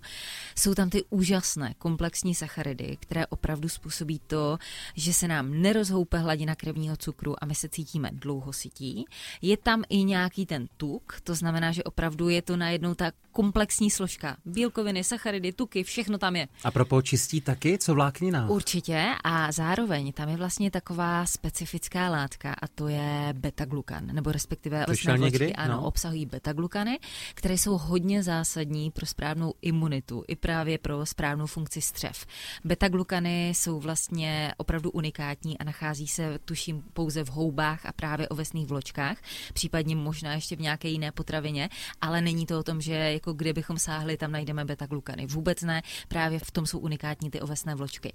Jsou 0.55 0.73
tam 0.73 0.89
ty 0.89 1.03
úžasné 1.09 1.73
komplexní 1.77 2.35
sacharidy, 2.35 2.97
které 2.99 3.27
opravdu 3.27 3.69
způsobí 3.69 4.21
to, 4.27 4.57
že 4.95 5.13
se 5.13 5.27
nám 5.27 5.61
nerozhoupe 5.61 6.17
hladina 6.17 6.55
krevního 6.55 6.97
cukru 6.97 7.43
a 7.43 7.45
my 7.45 7.55
se 7.55 7.69
cítíme 7.69 8.09
dlouhosytí. 8.13 9.05
Je 9.41 9.57
tam 9.57 9.83
i 9.89 10.03
nějaký 10.03 10.45
ten 10.45 10.67
tuk, 10.77 11.19
to 11.23 11.35
znamená, 11.35 11.71
že 11.71 11.83
opravdu 11.83 12.29
je 12.29 12.41
to 12.41 12.57
najednou 12.57 12.93
ta 12.93 13.11
komplexní 13.31 13.91
složka. 13.91 14.37
Bílkoviny, 14.45 15.03
sacharidy, 15.03 15.51
tuky, 15.51 15.83
všechno 15.83 16.17
tam 16.17 16.35
je. 16.35 16.47
A 16.63 16.71
pro 16.71 17.01
čistí 17.01 17.41
taky, 17.41 17.77
co 17.77 17.93
vláknina? 17.93 18.49
Určitě 18.49 19.05
a 19.23 19.51
zároveň 19.51 20.13
tam 20.13 20.29
je 20.29 20.37
vlastně 20.37 20.71
taková 20.71 21.25
specifická 21.25 22.09
látka 22.09 22.53
a 22.53 22.67
to 22.67 22.87
je 22.87 23.29
beta-glukan, 23.33 24.05
nebo 24.13 24.31
respektive 24.31 24.85
lesné 24.87 25.17
vločky, 25.17 25.53
ano, 25.53 25.73
no. 25.73 25.83
obsahují 25.83 26.25
beta-glukany, 26.25 26.99
které 27.33 27.57
jsou 27.57 27.77
hodně 27.77 28.23
zásadní 28.23 28.91
pro 28.91 29.02
správnou 29.05 29.53
imunitu, 29.61 30.23
i 30.27 30.35
právě 30.35 30.77
pro 30.77 31.05
správnou 31.05 31.47
funkci 31.47 31.81
střev. 31.81 32.25
Beta-glukany 32.65 33.49
jsou 33.49 33.79
vlastně 33.79 34.53
opravdu 34.57 34.91
unikátní 34.91 35.57
a 35.57 35.63
nachází 35.63 36.07
se, 36.07 36.39
tuším, 36.45 36.83
pouze 36.93 37.23
v 37.23 37.29
houbách 37.29 37.85
a 37.85 37.91
právě 37.91 38.27
ovesných 38.27 38.67
vločkách, 38.67 39.17
případně 39.53 39.95
možná 39.95 40.33
ještě 40.33 40.55
v 40.55 40.61
nějaké 40.61 40.87
jiné 40.87 41.11
potravině, 41.11 41.69
ale 42.01 42.21
není 42.21 42.45
to 42.45 42.59
o 42.59 42.63
tom, 42.63 42.81
že 42.81 42.93
jako 42.93 43.33
kde 43.33 43.53
bychom 43.53 43.77
sáhli, 43.77 44.17
tam 44.17 44.31
najdeme 44.31 44.65
beta-glukany. 44.65 45.27
Vůbec 45.27 45.61
ne, 45.61 45.81
právě 46.07 46.39
v 46.39 46.51
tom 46.51 46.65
jsou 46.65 46.79
unikátní 46.79 47.31
ty 47.31 47.41
ovesné 47.41 47.75
vločky. 47.75 48.13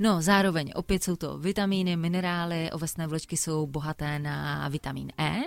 No, 0.00 0.22
zároveň 0.22 0.72
opět 0.74 1.04
jsou 1.04 1.16
to 1.16 1.38
vitamíny, 1.38 1.96
minerály, 1.96 2.70
ovesné 2.70 3.06
vločky 3.06 3.36
jsou 3.36 3.66
bohaté 3.66 4.18
na 4.18 4.68
vitamin 4.68 5.12
E, 5.18 5.40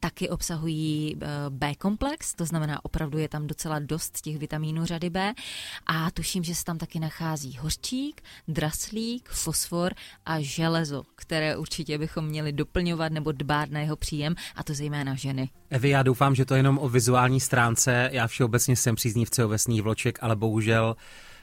taky 0.00 0.28
obsahují 0.28 1.16
eh, 1.20 1.26
B-komplex, 1.48 2.34
to 2.34 2.44
znamená 2.44 2.84
opravdu 2.84 3.18
je 3.18 3.28
tam 3.28 3.46
docela 3.46 3.78
dost 3.78 4.16
těch 4.26 4.38
vitamínů 4.38 4.84
řady 4.84 5.10
B 5.10 5.34
a 5.86 6.10
tuším, 6.10 6.44
že 6.44 6.54
se 6.54 6.64
tam 6.64 6.78
taky 6.78 7.00
nachází 7.00 7.56
hořčík, 7.56 8.22
draslík, 8.48 9.28
fosfor 9.28 9.92
a 10.26 10.40
železo, 10.40 11.02
které 11.14 11.56
určitě 11.56 11.98
bychom 11.98 12.24
měli 12.26 12.52
doplňovat 12.52 13.12
nebo 13.12 13.32
dbát 13.32 13.70
na 13.70 13.80
jeho 13.80 13.96
příjem 13.96 14.34
a 14.54 14.62
to 14.62 14.74
zejména 14.74 15.14
ženy. 15.14 15.50
Evi, 15.70 15.88
já 15.88 16.02
doufám, 16.02 16.34
že 16.34 16.44
to 16.44 16.54
je 16.54 16.58
jenom 16.58 16.78
o 16.78 16.88
vizuální 16.88 17.40
stránce. 17.40 18.08
Já 18.12 18.26
všeobecně 18.26 18.76
jsem 18.76 18.94
příznivce 18.94 19.44
ovesných 19.44 19.82
vloček, 19.82 20.18
ale 20.22 20.36
bohužel 20.36 20.96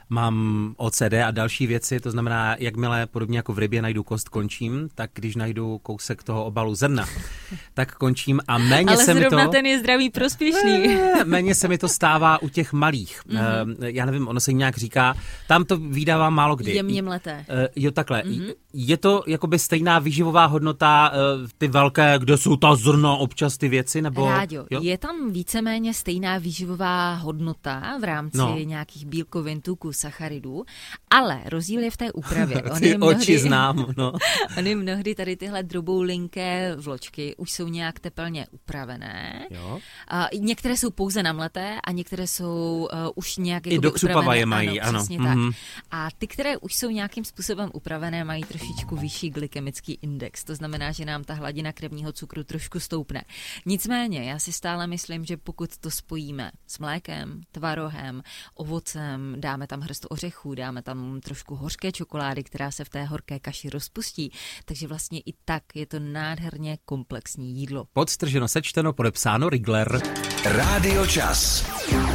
mám 0.08 0.74
OCD 0.76 1.14
a 1.26 1.30
další 1.30 1.66
věci, 1.66 2.00
to 2.00 2.10
znamená, 2.10 2.56
jakmile 2.58 3.06
podobně 3.06 3.38
jako 3.38 3.52
v 3.52 3.58
rybě 3.58 3.82
najdu 3.82 4.02
kost, 4.02 4.28
končím, 4.28 4.88
tak 4.94 5.10
když 5.14 5.36
najdu 5.36 5.78
kousek 5.78 6.22
toho 6.22 6.44
obalu 6.44 6.74
zrna, 6.74 7.04
tak 7.74 7.94
končím 7.94 8.40
a 8.48 8.58
méně 8.58 8.88
Ale 8.88 9.04
se 9.04 9.14
mi 9.14 9.24
to... 9.24 9.48
ten 9.48 9.66
je 9.66 9.78
zdravý 9.78 10.10
prospěšný. 10.10 10.98
méně 11.24 11.54
se 11.54 11.68
mi 11.68 11.78
to 11.78 11.88
stává 11.88 12.42
u 12.42 12.48
těch 12.48 12.72
malých. 12.72 13.20
Mm-hmm. 13.28 13.76
Já 13.84 14.06
nevím, 14.06 14.28
ono 14.28 14.40
se 14.40 14.52
nějak 14.52 14.76
říká, 14.76 15.14
tam 15.48 15.64
to 15.64 15.76
vydávám 15.76 16.34
málo 16.34 16.56
kdy. 16.56 16.72
Jemně 16.72 17.02
mleté. 17.02 17.44
Uh, 17.48 17.66
jo, 17.76 17.90
takhle. 17.90 18.22
Mm-hmm. 18.22 18.54
Je 18.72 18.96
to 18.96 19.22
jakoby 19.26 19.58
stejná 19.58 19.98
výživová 19.98 20.46
hodnota, 20.46 21.12
ty 21.58 21.68
velké, 21.68 22.18
kde 22.18 22.36
jsou 22.36 22.56
ta 22.56 22.76
zrna, 22.76 23.12
občas 23.12 23.58
ty 23.58 23.68
věci, 23.68 24.02
nebo... 24.02 24.26
Rádio, 24.30 24.66
jo? 24.70 24.80
je 24.82 24.98
tam 24.98 25.32
víceméně 25.32 25.94
stejná 25.94 26.38
výživová 26.38 27.14
hodnota 27.14 27.98
v 28.00 28.04
rámci 28.04 28.38
no. 28.38 28.58
nějakých 28.58 29.06
bílkovin, 29.06 29.60
tuků, 29.60 29.92
sacharidů, 29.94 30.64
ale 31.10 31.42
rozdíl 31.44 31.82
je 31.82 31.90
v 31.90 31.96
té 31.96 32.12
úpravě. 32.12 32.62
Ty 32.80 32.96
mnohdy, 32.96 33.16
oči 33.16 33.38
znám, 33.38 33.86
no. 33.96 34.12
Ony 34.58 34.74
mnohdy 34.74 35.14
tady 35.14 35.36
tyhle 35.36 35.62
droboulinké 35.62 36.76
vločky 36.76 37.34
už 37.36 37.50
jsou 37.52 37.68
nějak 37.68 38.00
tepelně 38.00 38.46
upravené. 38.50 39.46
Jo. 39.50 39.78
A 40.08 40.28
některé 40.38 40.76
jsou 40.76 40.90
pouze 40.90 41.22
namleté 41.22 41.80
a 41.84 41.92
některé 41.92 42.26
jsou 42.26 42.88
uh, 42.92 42.98
už 43.14 43.36
nějak 43.36 43.66
I 43.66 43.78
do 43.78 43.92
upravené. 43.92 44.38
je 44.38 44.46
mají, 44.46 44.80
ano. 44.80 44.98
ano. 44.98 45.04
Mm-hmm. 45.04 45.52
tak. 45.52 45.60
A 45.90 46.08
ty, 46.18 46.26
které 46.26 46.56
už 46.56 46.74
jsou 46.74 46.90
nějakým 46.90 47.24
způsobem 47.24 47.70
upravené, 47.72 48.24
mají 48.24 48.42
trošičku 48.42 48.96
vyšší 48.96 49.30
glykemický 49.30 49.98
index. 50.02 50.44
To 50.44 50.54
znamená, 50.54 50.92
že 50.92 51.04
nám 51.04 51.24
ta 51.24 51.34
hladina 51.34 51.72
krevního 51.72 52.12
cukru 52.12 52.44
trošku 52.44 52.80
stoupne. 52.80 53.24
Nicméně, 53.66 54.30
já 54.30 54.38
si 54.38 54.52
stále 54.52 54.86
myslím, 54.86 55.24
že 55.24 55.36
pokud 55.36 55.76
to 55.76 55.90
spojíme 55.90 56.50
s 56.66 56.78
mlékem, 56.78 57.40
tvarohem, 57.52 58.22
ovocem, 58.54 59.36
dáme 59.38 59.66
tam 59.66 59.80
hrst 59.84 60.06
ořechů, 60.10 60.54
dáme 60.54 60.82
tam 60.82 61.20
trošku 61.20 61.54
hořké 61.54 61.92
čokolády, 61.92 62.44
která 62.44 62.70
se 62.70 62.84
v 62.84 62.88
té 62.88 63.04
horké 63.04 63.38
kaši 63.38 63.70
rozpustí, 63.70 64.32
takže 64.64 64.86
vlastně 64.86 65.20
i 65.20 65.32
tak 65.44 65.62
je 65.74 65.86
to 65.86 65.98
nádherně 65.98 66.78
komplexní 66.84 67.54
jídlo. 67.54 67.86
Podstrženo, 67.92 68.48
sečteno, 68.48 68.92
podepsáno 68.92 69.48
Rigler. 69.48 70.00
Rádio 70.44 71.06
Čas. 71.06 71.66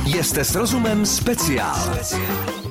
Jste 0.06 0.46
s 0.46 0.56
rozumem 0.56 1.06
speciál. 1.06 1.98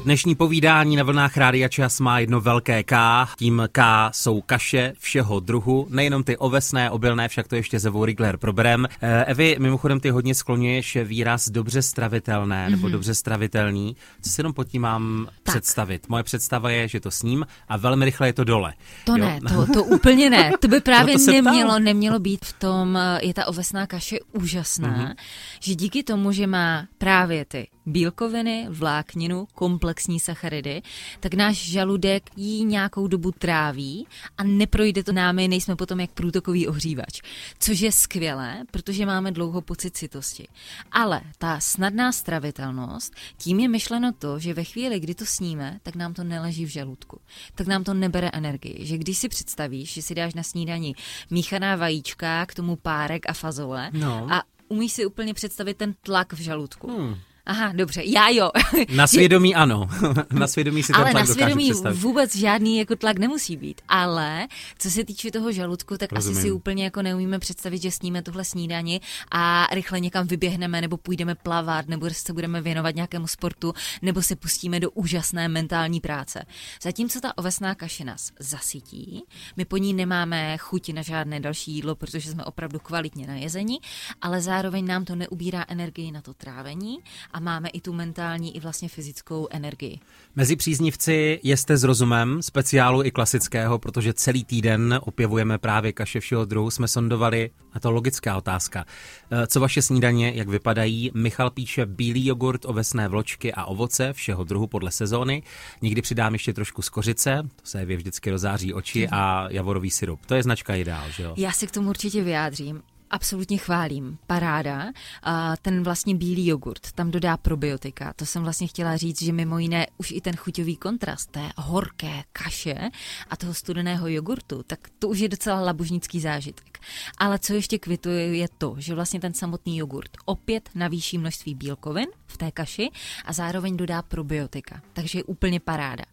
Dnešní 0.05 0.35
povídání 0.35 0.97
na 0.97 1.03
vlnách 1.03 1.37
Rádia 1.37 1.69
Čas 1.69 2.01
má 2.01 2.19
jedno 2.19 2.41
velké 2.41 2.83
K. 2.83 3.27
Tím 3.39 3.63
K 3.73 4.11
jsou 4.13 4.41
kaše 4.41 4.93
všeho 4.99 5.41
druhu, 5.41 5.87
nejenom 5.91 6.25
ty 6.25 6.37
ovesné, 6.37 6.91
obilné, 6.91 7.29
však 7.29 7.49
to 7.49 7.57
ještě 7.57 7.79
ze 7.79 7.91
Rigler 8.05 8.37
proberem. 8.37 8.89
Eh, 9.01 9.25
Evi, 9.25 9.57
mimochodem 9.59 10.01
ty 10.01 10.11
hodně 10.11 10.35
skloňuješ 10.35 10.99
výraz 11.05 11.49
dobře 11.49 11.83
stravitelné 11.83 12.67
mm-hmm. 12.67 12.71
nebo 12.71 12.83
mhm. 12.83 12.93
dobře 12.93 13.15
stravitelný. 13.15 13.97
Co 14.23 14.31
si 14.31 14.41
jenom 14.41 14.53
pod 14.53 14.69
tím 14.69 14.83
mám 14.83 15.27
tak. 15.43 15.55
představit? 15.55 16.09
Moje 16.09 16.23
představa 16.23 16.71
je, 16.71 16.89
že 16.89 17.01
to 17.01 17.11
sním 17.11 17.47
a 17.69 17.77
velmi 17.77 18.05
rychle 18.05 18.29
je 18.29 18.33
to 18.33 18.45
dole. 18.45 18.75
To 19.05 19.13
jo? 19.13 19.25
ne, 19.25 19.41
to, 19.49 19.67
to 19.73 19.85
úplně 19.85 20.31
ne. 20.31 20.53
To 20.61 20.69
by 20.69 20.81
právě 20.81 21.15
no 21.19 21.25
to 21.25 21.33
nemělo, 21.33 21.79
nemělo 21.79 22.19
být 22.19 22.45
v 22.45 22.53
tom, 22.53 22.97
eh, 22.97 23.21
je 23.23 23.35
ta 23.35 23.47
ovesná 23.47 23.87
kaše 23.87 24.19
úžasná, 24.33 24.89
mm-hmm. 24.89 25.15
že 25.61 25.75
díky 25.75 26.03
tomu, 26.03 26.33
že 26.33 26.47
má 26.47 26.87
právě 26.99 27.45
ty 27.45 27.69
bílkoviny, 27.89 28.67
vlákninu, 28.71 29.47
komplexní 29.89 30.21
sacharidy, 30.21 30.83
tak 31.21 31.35
náš 31.35 31.57
žaludek 31.57 32.31
jí 32.37 32.65
nějakou 32.65 33.07
dobu 33.07 33.33
tráví 33.33 34.07
a 34.39 34.45
neprojde 34.45 35.05
to 35.05 35.13
námi, 35.13 35.49
nejsme 35.49 35.77
potom 35.77 36.01
jak 36.01 36.11
průtokový 36.11 36.69
ohřívač. 36.69 37.21
Což 37.59 37.81
je 37.81 37.93
skvělé, 37.93 38.65
protože 38.71 39.07
máme 39.07 39.33
dlouho 39.33 39.61
pocit 39.61 39.97
citosti. 39.97 40.49
Ale 40.93 41.21
ta 41.39 41.61
snadná 41.61 42.13
stravitelnost, 42.13 43.15
tím 43.37 43.61
je 43.61 43.69
myšleno 43.69 44.13
to, 44.13 44.39
že 44.39 44.55
ve 44.55 44.65
chvíli, 44.65 45.01
kdy 45.01 45.15
to 45.15 45.27
sníme, 45.27 45.81
tak 45.83 45.97
nám 45.97 46.15
to 46.15 46.25
neleží 46.25 46.65
v 46.65 46.69
žaludku. 46.69 47.21
Tak 47.55 47.67
nám 47.67 47.85
to 47.85 47.95
nebere 47.95 48.31
energii. 48.33 48.87
Že 48.87 48.99
když 48.99 49.19
si 49.19 49.29
představíš, 49.29 49.93
že 49.93 50.03
si 50.03 50.15
dáš 50.15 50.35
na 50.35 50.43
snídani 50.43 50.95
míchaná 51.31 51.77
vajíčka, 51.77 52.47
k 52.47 52.55
tomu 52.55 52.77
párek 52.77 53.31
a 53.31 53.33
fazole 53.33 53.91
no. 53.93 54.27
a 54.31 54.43
umíš 54.69 54.93
si 54.93 55.07
úplně 55.07 55.35
představit 55.35 55.77
ten 55.77 55.95
tlak 56.03 56.33
v 56.33 56.41
žaludku. 56.41 56.93
Hmm 56.93 57.17
Aha, 57.49 57.73
dobře, 57.75 58.03
já 58.05 58.29
jo. 58.29 58.51
Na 58.97 59.07
svědomí 59.07 59.55
ano. 59.55 59.89
na 60.31 60.47
svědomí 60.47 60.83
si 60.83 60.93
ten 60.93 61.01
Ale 61.01 61.13
na 61.13 61.27
svědomí 61.27 61.73
vůbec 61.93 62.37
žádný 62.37 62.79
jako 62.79 62.97
tlak 62.97 63.19
nemusí 63.19 63.57
být. 63.57 63.81
Ale 63.89 64.49
co 64.79 64.91
se 64.91 65.05
týče 65.05 65.31
toho 65.31 65.53
žaludku, 65.53 65.99
tak 65.99 66.13
Rozumím. 66.13 66.39
asi 66.39 66.47
si 66.47 66.53
úplně 66.53 66.85
jako 66.85 67.03
neumíme 67.03 67.39
představit, 67.39 67.83
že 67.83 67.91
sníme 67.91 68.23
tuhle 68.23 68.45
snídani 68.45 69.01
a 69.31 69.69
rychle 69.73 70.01
někam 70.01 70.27
vyběhneme, 70.27 70.81
nebo 70.81 70.97
půjdeme 70.97 71.35
plavat, 71.35 71.89
nebo 71.89 72.11
se 72.11 72.33
budeme 72.33 72.61
věnovat 72.61 72.95
nějakému 72.95 73.27
sportu, 73.27 73.75
nebo 74.03 74.23
se 74.23 74.37
pustíme 74.37 74.81
do 74.81 74.91
úžasné 74.91 75.49
mentální 75.49 76.01
práce. 76.01 76.45
Zatímco 76.83 77.21
ta 77.21 77.39
ovesná 77.39 77.75
kaše 77.75 78.05
nás 78.05 78.33
zasytí, 78.41 79.23
my 79.57 79.65
po 79.65 79.77
ní 79.77 79.95
nemáme 79.95 80.59
chuť 80.59 80.93
na 80.93 81.03
žádné 81.03 81.41
další 81.41 81.73
jídlo, 81.73 81.95
protože 81.95 82.31
jsme 82.31 82.45
opravdu 82.45 82.79
kvalitně 82.79 83.27
najezení, 83.27 83.79
ale 84.21 84.41
zároveň 84.41 84.87
nám 84.87 85.05
to 85.05 85.15
neubírá 85.15 85.65
energii 85.69 86.13
na 86.13 86.23
to 86.23 86.35
trávení 86.35 86.99
a 87.33 87.38
a 87.39 87.41
máme 87.41 87.69
i 87.69 87.81
tu 87.81 87.93
mentální, 87.93 88.57
i 88.57 88.61
vlastně 88.61 88.89
fyzickou 88.89 89.49
energii. 89.51 89.99
Mezi 90.37 90.57
příznivci 90.57 91.41
jste 91.43 91.77
s 91.77 91.85
rozumem, 91.85 92.43
speciálu 92.43 93.05
i 93.05 93.11
klasického, 93.11 93.79
protože 93.79 94.13
celý 94.13 94.45
týden 94.45 95.01
opěvujeme 95.03 95.59
právě 95.59 95.93
kaše 95.93 96.21
všeho 96.21 96.45
druhu, 96.45 96.71
jsme 96.71 96.89
sondovali, 96.89 97.51
a 97.73 97.81
to 97.81 97.91
logická 97.91 98.37
otázka. 98.37 98.85
Eh, 99.31 99.47
co 99.47 99.61
vaše 99.61 99.83
snídaně, 99.83 100.33
jak 100.35 100.49
vypadají? 100.49 101.11
Michal 101.15 101.51
píše 101.51 101.87
bílý 101.87 102.27
jogurt, 102.27 102.65
ovesné 102.65 103.09
vločky 103.09 103.53
a 103.53 103.65
ovoce 103.65 104.13
všeho 104.13 104.45
druhu 104.45 104.67
podle 104.67 104.91
sezóny. 104.91 105.43
Někdy 105.83 106.03
přidám 106.03 106.33
ještě 106.33 106.53
trošku 106.53 106.83
skořice, 106.83 107.43
to 107.57 107.67
se 107.67 107.81
je 107.81 107.97
vždycky 107.97 108.31
rozáří 108.31 108.75
oči, 108.75 109.09
a 109.09 109.47
javorový 109.51 109.91
syrup. 109.91 110.27
To 110.27 110.35
je 110.35 110.43
značka 110.43 110.75
ideál, 110.75 111.11
že 111.11 111.23
jo? 111.23 111.35
Já 111.37 111.53
si 111.53 111.67
k 111.67 111.71
tomu 111.71 111.91
určitě 111.91 112.23
vyjádřím. 112.23 112.83
Absolutně 113.11 113.59
chválím. 113.59 114.19
Paráda. 114.27 114.93
A 115.23 115.57
ten 115.57 115.83
vlastně 115.83 116.15
bílý 116.15 116.47
jogurt, 116.47 116.93
tam 116.93 117.11
dodá 117.11 117.37
probiotika. 117.37 118.13
To 118.13 118.27
jsem 118.27 118.43
vlastně 118.43 118.67
chtěla 118.67 118.97
říct, 118.97 119.23
že 119.23 119.33
mimo 119.33 119.59
jiné 119.59 119.87
už 119.97 120.11
i 120.11 120.21
ten 120.21 120.37
chuťový 120.37 120.77
kontrast 120.77 121.31
té 121.31 121.51
horké 121.57 122.23
kaše 122.33 122.89
a 123.31 123.37
toho 123.37 123.55
studeného 123.55 124.09
jogurtu, 124.09 124.63
tak 124.63 124.79
to 124.99 125.09
už 125.09 125.19
je 125.19 125.29
docela 125.29 125.61
labužnický 125.61 126.21
zážitek. 126.21 126.79
Ale 127.19 127.39
co 127.39 127.53
ještě 127.53 127.79
kvituje 127.79 128.37
je 128.37 128.49
to, 128.59 128.75
že 128.79 128.95
vlastně 128.95 129.21
ten 129.21 129.35
samotný 129.35 129.77
jogurt 129.77 130.11
opět 130.25 130.71
navýší 130.75 131.19
množství 131.19 131.55
bílkovin 131.55 132.07
v 132.27 132.37
té 132.37 132.51
kaši 132.51 132.91
a 133.25 133.33
zároveň 133.33 133.77
dodá 133.77 134.03
probiotika. 134.03 134.83
Takže 134.93 135.19
je 135.19 135.25
úplně 135.25 135.61
paráda. 135.61 136.05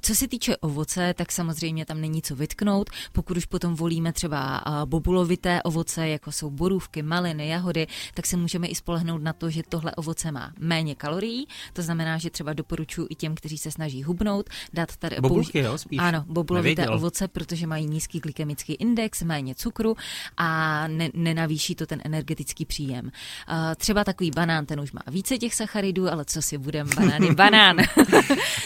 Co 0.00 0.14
se 0.14 0.28
týče 0.28 0.56
ovoce, 0.56 1.14
tak 1.14 1.32
samozřejmě 1.32 1.86
tam 1.86 2.00
není 2.00 2.22
co 2.22 2.36
vytknout. 2.36 2.90
Pokud 3.12 3.36
už 3.36 3.46
potom 3.46 3.74
volíme 3.74 4.12
třeba 4.12 4.64
bobulovité 4.84 5.62
ovoce, 5.62 6.08
jako 6.08 6.32
jsou 6.42 6.50
borůvky, 6.50 7.02
maliny, 7.02 7.48
jahody, 7.48 7.86
tak 8.14 8.26
se 8.26 8.36
můžeme 8.36 8.66
i 8.66 8.74
spolehnout 8.74 9.22
na 9.22 9.32
to, 9.32 9.50
že 9.50 9.62
tohle 9.68 9.94
ovoce 9.94 10.32
má 10.32 10.52
méně 10.58 10.94
kalorií. 10.94 11.46
To 11.72 11.82
znamená, 11.82 12.18
že 12.18 12.30
třeba 12.30 12.52
doporučuji 12.52 13.06
i 13.10 13.14
těm, 13.14 13.34
kteří 13.34 13.58
se 13.58 13.70
snaží 13.70 14.02
hubnout, 14.02 14.50
dát 14.72 14.96
tady 14.96 15.16
Bobulky, 15.20 15.58
jo, 15.58 15.78
spíš. 15.78 15.98
Ano, 16.02 16.24
bobulovité 16.26 16.88
ovoce, 16.88 17.28
protože 17.28 17.66
mají 17.66 17.86
nízký 17.86 18.20
glykemický 18.20 18.72
index, 18.74 19.22
méně 19.22 19.54
cukru 19.54 19.96
a 20.36 20.88
ne, 20.88 21.10
nenavýší 21.14 21.74
to 21.74 21.86
ten 21.86 22.00
energetický 22.04 22.64
příjem. 22.64 23.04
Uh, 23.04 23.54
třeba 23.76 24.04
takový 24.04 24.30
banán, 24.30 24.66
ten 24.66 24.80
už 24.80 24.92
má 24.92 25.02
více 25.10 25.38
těch 25.38 25.54
sacharidů, 25.54 26.12
ale 26.12 26.24
co 26.24 26.42
si 26.42 26.58
budem, 26.58 26.88
banán 26.96 27.22
je 27.22 27.34
banán. 27.42 27.76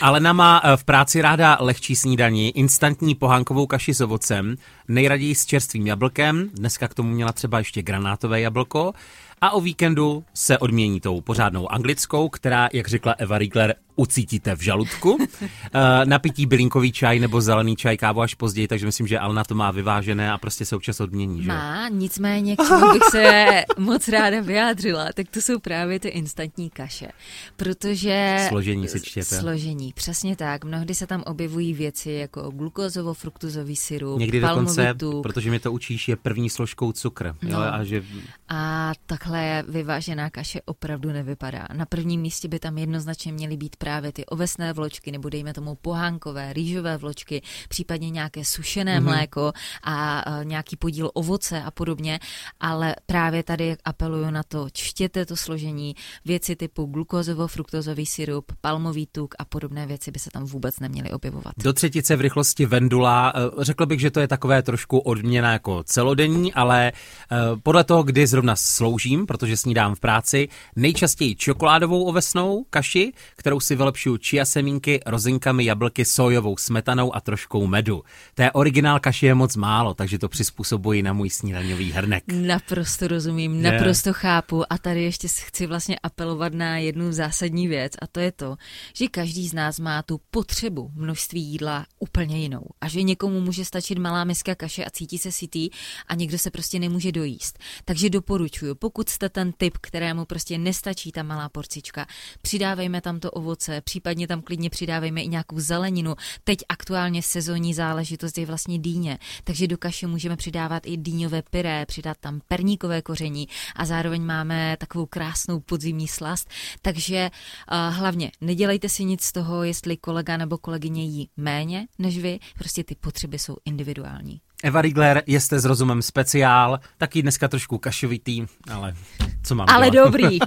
Alena 0.01 0.33
má 0.33 0.61
eh, 0.65 0.77
v 0.77 0.85
práci 0.85 1.23
ráda 1.23 1.59
lehčí 1.61 1.97
snídaní, 1.97 2.59
instantní 2.59 3.15
pohánkovou 3.15 3.67
kaši 3.67 3.95
s 3.95 4.01
ovocem, 4.01 4.57
nejraději 4.89 5.35
s 5.35 5.47
čerstvým 5.47 5.87
jablkem, 5.87 6.51
dneska 6.55 6.89
k 6.89 6.95
tomu 6.95 7.11
měla 7.11 7.33
třeba 7.33 7.63
ještě 7.67 7.83
granátové 7.83 8.41
jablko, 8.41 8.93
a 9.41 9.51
o 9.51 9.61
víkendu 9.61 10.25
se 10.35 10.59
odmění 10.59 11.01
tou 11.01 11.21
pořádnou 11.21 11.73
anglickou, 11.73 12.29
která, 12.29 12.69
jak 12.73 12.89
řekla 12.89 13.13
Eva 13.13 13.39
Riegler, 13.39 13.75
ucítíte 13.97 14.57
v 14.57 14.61
žaludku. 14.61 15.19
Eh, 15.75 16.05
napití 16.05 16.47
bylinkový 16.47 16.93
čaj 16.93 17.19
nebo 17.19 17.41
zelený 17.41 17.77
čaj, 17.77 17.97
kávu 17.97 18.21
až 18.21 18.35
později, 18.35 18.69
takže 18.69 18.87
myslím, 18.87 19.07
že 19.07 19.19
Alna 19.19 19.45
to 19.45 19.55
má 19.55 19.71
vyvážené 19.71 20.33
a 20.33 20.39
prostě 20.39 20.65
se 20.65 20.77
občas 20.77 21.01
odmění. 21.01 21.43
Že? 21.43 21.49
Má, 21.49 21.89
nicméně, 21.89 22.57
k 22.57 22.67
čemu 22.69 22.93
bych 22.93 23.03
se 23.11 23.47
moc 23.79 24.09
ráda 24.09 24.41
vyjádřila, 24.41 25.09
tak 25.15 25.29
to 25.31 25.41
jsou 25.41 25.59
právě 25.59 26.01
ty 26.01 26.09
instantní 26.09 26.71
kaše. 26.71 27.09
Protože... 27.57 28.47
Složení 28.49 28.89
si 28.89 29.01
čtěte. 29.01 29.41
Složení, 29.41 29.93
přesně 29.93 30.37
tak. 30.37 30.65
Mnohdy 30.65 30.95
se 30.95 31.07
tam 31.07 31.23
objevují 31.27 31.75
věci 31.75 32.11
jako 32.11 32.41
glukozovo-fruktuzový 32.51 33.77
syrup, 33.77 34.19
Někdy 34.19 34.41
dokonce, 34.41 34.95
protože 35.23 35.51
mi 35.51 35.59
to 35.59 35.73
učíš, 35.73 36.09
je 36.09 36.17
první 36.17 36.51
složkou 36.51 36.93
cukr. 36.93 37.35
No. 37.43 37.51
Jo, 37.51 37.59
a 37.73 37.85
že 37.85 38.03
A 38.49 38.93
takhle 39.07 39.65
vyvážená 39.69 40.31
kaše 40.31 40.61
opravdu 40.65 41.13
nevypadá. 41.13 41.67
Na 41.73 41.87
prvním 41.87 42.21
místě 42.21 42.49
by 42.49 42.59
tam 42.59 42.79
jednoznačně 42.79 43.33
měly 43.33 43.57
být 43.57 43.77
právě 43.77 44.13
ty 44.13 44.27
ovesné 44.27 44.73
vločky, 44.73 45.13
nebo 45.13 45.29
dejme 45.29 45.55
tomu 45.55 45.75
pohánkové, 45.75 46.53
rýžové 46.53 46.97
vločky, 46.97 47.43
případně 47.69 48.11
nějaké 48.11 48.45
sušené 48.45 49.01
mm-hmm. 49.01 49.05
mléko 49.05 49.53
a, 49.83 50.19
a 50.19 50.43
nějaký 50.43 50.77
podíl 50.77 51.11
ovoce 51.15 51.63
a 51.63 51.71
podobně. 51.71 52.19
Ale 52.61 52.97
právě 53.07 53.43
tady 53.43 53.77
apeluju 53.85 54.31
na 54.31 54.43
to, 54.43 54.67
čtěte 54.73 55.27
to 55.27 55.37
složení, 55.37 55.95
věci 56.25 56.57
typu 56.57 56.87
glukozovo-fruktozový 56.87 58.07
syrup, 58.07 58.53
palmový 58.61 59.07
tuk 59.07 59.35
a 59.39 59.45
podobné 59.45 59.87
věci 59.87 60.11
by 60.11 60.19
se 60.19 60.31
tam 60.33 60.45
vůbec 60.45 60.81
neměly 60.81 61.11
objevovat. 61.11 61.53
Do 61.57 61.73
třetice 61.73 62.17
v 62.17 62.21
rychlosti 62.21 62.67
Vendula, 62.67 63.33
eh, 63.37 63.65
řekl 63.65 63.87
bych, 63.87 64.01
že 64.01 64.11
to 64.11 64.21
je 64.21 64.29
takové 64.29 64.63
trošku 64.63 64.99
odměna 64.99 65.53
jako 65.53 65.83
celodenní, 65.85 66.55
ale 66.55 66.93
eh, 66.93 67.37
podle 67.63 67.85
toho, 67.85 68.03
kdy 68.03 68.27
zrovna 68.37 68.57
sloužím, 68.57 69.27
protože 69.27 69.57
snídám 69.57 69.95
v 69.95 70.01
práci, 70.01 70.49
nejčastěji 70.77 71.37
čokoládovou 71.37 72.05
ovesnou 72.05 72.65
kaši, 72.71 73.13
kterou 73.37 73.61
si 73.61 73.77
vylepšuju 73.77 74.17
čia 74.17 74.45
semínky, 74.45 75.01
rozinkami, 75.07 75.65
jablky, 75.65 76.05
sojovou 76.05 76.57
smetanou 76.57 77.17
a 77.17 77.21
troškou 77.21 77.67
medu. 77.67 78.03
Té 78.35 78.53
originál 78.53 79.01
kaši 79.01 79.27
je 79.27 79.35
moc 79.35 79.57
málo, 79.57 79.95
takže 79.95 80.19
to 80.19 80.29
přizpůsobuji 80.29 81.03
na 81.03 81.13
můj 81.13 81.31
snídaňový 81.31 81.93
hrnek. 81.93 82.25
Naprosto 82.33 83.09
rozumím, 83.09 83.55
je. 83.55 83.73
naprosto 83.73 84.13
chápu 84.13 84.73
a 84.73 84.79
tady 84.79 85.03
ještě 85.03 85.29
chci 85.29 85.67
vlastně 85.67 85.99
apelovat 85.99 86.55
na 86.55 86.79
jednu 86.79 87.13
zásadní 87.13 87.69
věc 87.69 87.93
a 88.03 88.07
to 88.07 88.21
je 88.21 88.33
to, 88.33 88.57
že 88.95 89.09
každý 89.09 89.49
z 89.49 89.55
nás 89.55 89.79
má 89.79 90.03
tu 90.03 90.21
potřebu 90.31 90.91
množství 90.95 91.43
jídla 91.43 91.87
úplně 91.99 92.39
jinou 92.39 92.65
a 92.81 92.89
že 92.89 93.03
někomu 93.03 93.41
může 93.41 93.65
stačit 93.65 93.99
malá 93.99 94.25
miska 94.25 94.55
kaše 94.55 94.85
a 94.85 94.91
cítí 94.91 95.19
se 95.19 95.33
sytý 95.33 95.71
a 96.09 96.15
někdo 96.15 96.39
se 96.39 96.51
prostě 96.51 96.79
nemůže 96.79 97.13
dojíst. 97.13 97.59
Takže 97.85 98.11
doporučuju, 98.27 98.75
pokud 98.75 99.09
jste 99.09 99.29
ten 99.29 99.53
typ, 99.53 99.79
kterému 99.81 100.25
prostě 100.25 100.59
nestačí 100.59 101.13
ta 101.13 101.23
malá 101.23 101.49
porcička, 101.49 102.07
přidávejme 102.43 103.01
tam 103.01 103.21
to 103.21 103.31
ovoce, 103.31 103.81
případně 103.81 104.27
tam 104.27 104.43
klidně 104.43 104.71
přidávejme 104.71 105.23
i 105.23 105.29
nějakou 105.29 105.61
zeleninu. 105.61 106.15
Teď 106.45 106.59
aktuálně 106.69 107.23
sezónní 107.23 107.75
záležitost 107.75 108.39
je 108.39 108.47
vlastně 108.47 108.79
dýně, 108.79 109.19
takže 109.45 109.67
do 109.67 109.79
kaše 109.79 110.07
můžeme 110.07 110.37
přidávat 110.37 110.87
i 110.87 110.97
dýňové 110.97 111.43
pyré, 111.43 111.87
přidat 111.87 112.17
tam 112.21 112.41
perníkové 112.49 113.03
koření 113.03 113.49
a 113.77 113.85
zároveň 113.85 114.23
máme 114.23 114.77
takovou 114.81 115.07
krásnou 115.07 115.61
podzimní 115.61 116.09
slast. 116.09 116.51
Takže 116.83 117.31
uh, 117.31 117.95
hlavně 117.95 118.31
nedělejte 118.41 118.89
si 118.89 119.05
nic 119.05 119.23
z 119.23 119.33
toho, 119.33 119.65
jestli 119.65 119.97
kolega 119.97 120.37
nebo 120.37 120.59
kolegyně 120.59 121.05
jí 121.05 121.29
méně 121.37 121.87
než 121.99 122.19
vy, 122.19 122.39
prostě 122.59 122.85
ty 122.85 122.95
potřeby 122.95 123.39
jsou 123.39 123.57
individuální. 123.65 124.41
Eva 124.65 124.83
Rigler, 124.83 125.23
jste 125.27 125.61
s 125.61 125.65
rozumem 125.65 126.03
speciál, 126.03 126.81
taky 126.99 127.23
dneska 127.23 127.49
trošku 127.49 127.79
kašovitý, 127.79 128.47
ale 128.71 128.95
co 129.43 129.55
mám 129.55 129.67
Ale 129.71 129.91
dělat? 129.91 130.05
dobrý. 130.07 130.39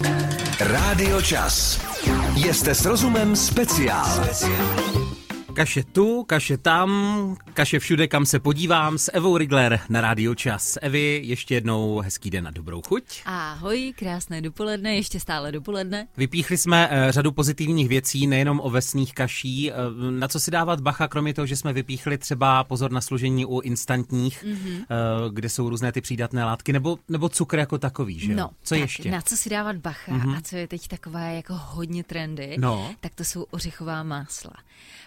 Rádio 0.60 1.22
Čas. 1.22 1.80
Jste 2.36 2.74
s 2.74 2.84
rozumem 2.84 3.36
speciál. 3.36 4.24
speciál. 4.24 5.11
Kaše 5.54 5.84
tu, 5.84 6.24
kaše 6.24 6.56
tam, 6.58 6.90
kaše 7.54 7.78
všude, 7.78 8.08
kam 8.08 8.26
se 8.26 8.38
podívám 8.38 8.98
s 8.98 9.12
Evou 9.12 9.36
Rigler 9.36 9.80
na 9.88 10.00
Rádio 10.00 10.34
Čas. 10.34 10.78
Evi, 10.82 11.20
ještě 11.24 11.54
jednou 11.54 11.98
hezký 11.98 12.30
den 12.30 12.48
a 12.48 12.50
dobrou 12.50 12.82
chuť. 12.88 13.22
Ahoj, 13.24 13.94
krásné 13.96 14.40
dopoledne, 14.40 14.96
ještě 14.96 15.20
stále 15.20 15.52
dopoledne. 15.52 16.06
Vypíchli 16.16 16.58
jsme 16.58 16.88
uh, 16.88 17.10
řadu 17.10 17.32
pozitivních 17.32 17.88
věcí, 17.88 18.26
nejenom 18.26 18.60
o 18.64 18.70
vesných 18.70 19.14
kaší. 19.14 19.70
Uh, 19.70 20.10
na 20.10 20.28
co 20.28 20.40
si 20.40 20.50
dávat 20.50 20.80
bacha, 20.80 21.08
kromě 21.08 21.34
toho, 21.34 21.46
že 21.46 21.56
jsme 21.56 21.72
vypíchli 21.72 22.18
třeba 22.18 22.64
pozor 22.64 22.90
na 22.92 23.00
složení 23.00 23.46
u 23.46 23.60
instantních, 23.60 24.44
mm-hmm. 24.44 24.84
kde 25.32 25.48
jsou 25.48 25.68
různé 25.68 25.92
ty 25.92 26.00
přídatné 26.00 26.44
látky, 26.44 26.72
nebo, 26.72 26.98
nebo 27.08 27.28
cukr 27.28 27.58
jako 27.58 27.78
takový, 27.78 28.18
že 28.18 28.34
No, 28.34 28.50
co 28.62 28.74
tak 28.74 28.80
ještě? 28.80 29.10
Na 29.10 29.22
co 29.22 29.36
si 29.36 29.50
dávat 29.50 29.76
bacha 29.76 30.12
mm-hmm. 30.12 30.36
a 30.36 30.40
co 30.40 30.56
je 30.56 30.68
teď 30.68 30.88
takové 30.88 31.34
jako 31.34 31.54
hodně 31.56 32.04
trendy, 32.04 32.56
no. 32.58 32.90
tak 33.00 33.14
to 33.14 33.24
jsou 33.24 33.42
ořechová 33.42 34.02
másla. 34.02 34.52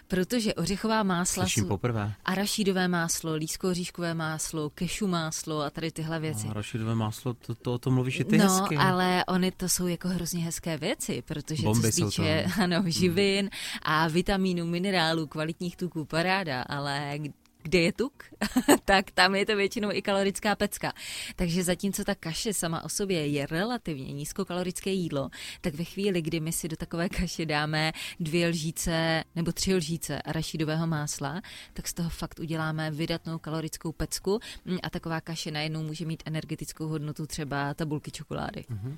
Protože 0.08 0.54
ořechová 0.54 1.02
másla 1.02 1.44
Slyším 1.44 1.62
jsou 1.62 1.68
poprvé. 1.68 2.14
arašídové 2.24 2.88
máslo, 2.88 3.34
lísko-oříškové 3.34 4.14
máslo, 4.14 4.70
kešu 4.70 5.06
máslo 5.06 5.62
a 5.62 5.70
tady 5.70 5.90
tyhle 5.90 6.20
věci. 6.20 6.46
No, 6.46 6.50
arašídové 6.50 6.94
máslo, 6.94 7.34
to, 7.34 7.54
to 7.54 7.74
o 7.74 7.78
tom 7.78 7.94
mluvíš 7.94 8.20
i 8.20 8.24
ty 8.24 8.38
no, 8.38 8.44
hezky. 8.44 8.76
ale 8.76 9.24
oni 9.28 9.50
to 9.50 9.68
jsou 9.68 9.86
jako 9.86 10.08
hrozně 10.08 10.44
hezké 10.44 10.76
věci, 10.76 11.22
protože 11.22 11.62
Bomby 11.62 11.92
co 11.92 11.98
se 11.98 12.04
týče 12.04 12.46
ano, 12.62 12.82
živin 12.86 13.40
hmm. 13.40 13.50
a 13.82 14.08
vitamínů, 14.08 14.66
minerálů, 14.66 15.26
kvalitních 15.26 15.76
tuků, 15.76 16.04
paráda, 16.04 16.62
ale 16.62 17.18
kde 17.66 17.78
je 17.78 17.92
tuk, 17.92 18.24
tak 18.84 19.10
tam 19.10 19.34
je 19.34 19.46
to 19.46 19.56
většinou 19.56 19.90
i 19.92 20.02
kalorická 20.02 20.56
pecka. 20.56 20.92
Takže 21.36 21.64
zatímco 21.64 22.04
ta 22.04 22.14
kaše 22.14 22.54
sama 22.54 22.84
o 22.84 22.88
sobě 22.88 23.26
je 23.26 23.46
relativně 23.46 24.12
nízkokalorické 24.12 24.90
jídlo, 24.90 25.30
tak 25.60 25.74
ve 25.74 25.84
chvíli, 25.84 26.22
kdy 26.22 26.40
my 26.40 26.52
si 26.52 26.68
do 26.68 26.76
takové 26.76 27.08
kaše 27.08 27.46
dáme 27.46 27.92
dvě 28.20 28.48
lžíce 28.48 29.24
nebo 29.34 29.52
tři 29.52 29.74
lžíce 29.74 30.22
arašidového 30.22 30.86
másla, 30.86 31.42
tak 31.72 31.88
z 31.88 31.94
toho 31.94 32.10
fakt 32.10 32.38
uděláme 32.38 32.90
vydatnou 32.90 33.38
kalorickou 33.38 33.92
pecku 33.92 34.40
a 34.82 34.90
taková 34.90 35.20
kaše 35.20 35.50
najednou 35.50 35.82
může 35.82 36.06
mít 36.06 36.22
energetickou 36.26 36.86
hodnotu 36.88 37.26
třeba 37.26 37.74
tabulky 37.74 38.10
čokolády. 38.10 38.64
Mm-hmm. 38.70 38.96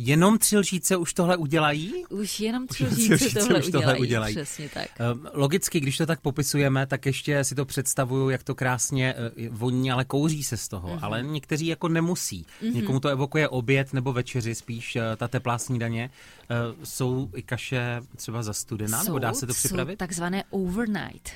Jenom 0.00 0.38
tři 0.38 0.58
lžíce 0.58 0.96
už 0.96 1.12
tohle 1.14 1.36
udělají? 1.36 1.92
Už 2.08 2.40
jenom 2.40 2.66
tři 2.66 2.84
lžíce 2.84 3.40
tohle, 3.40 3.58
už 3.58 3.70
tohle 3.70 3.98
udělají. 3.98 4.34
Přesně 4.34 4.68
tak. 4.68 4.86
Ehm, 4.98 5.26
logicky, 5.32 5.80
když 5.80 5.96
to 5.96 6.06
tak 6.06 6.20
popisujeme, 6.20 6.86
tak 6.86 7.06
ještě 7.06 7.44
si 7.44 7.54
to 7.54 7.64
představuju, 7.64 8.30
jak 8.30 8.42
to 8.42 8.54
krásně 8.54 9.14
eh, 9.16 9.48
voní, 9.50 9.92
ale 9.92 10.04
kouří 10.04 10.44
se 10.44 10.56
z 10.56 10.68
toho. 10.68 10.88
Mm-hmm. 10.88 10.98
Ale 11.02 11.22
někteří 11.22 11.66
jako 11.66 11.88
nemusí. 11.88 12.46
Mm-hmm. 12.62 12.74
Někomu 12.74 13.00
to 13.00 13.08
evokuje 13.08 13.48
oběd 13.48 13.92
nebo 13.92 14.12
večeři, 14.12 14.54
spíš 14.54 14.96
eh, 14.96 15.16
ta 15.16 15.28
teplá 15.28 15.58
snídaně. 15.58 16.10
Eh, 16.50 16.56
jsou 16.84 17.30
i 17.34 17.42
kaše 17.42 18.00
třeba 18.16 18.42
zastudená, 18.42 19.02
nebo 19.02 19.18
dá 19.18 19.34
se 19.34 19.46
to 19.46 19.54
připravit? 19.54 19.92
Jsou 19.92 19.96
takzvané 19.96 20.44
overnight 20.50 21.30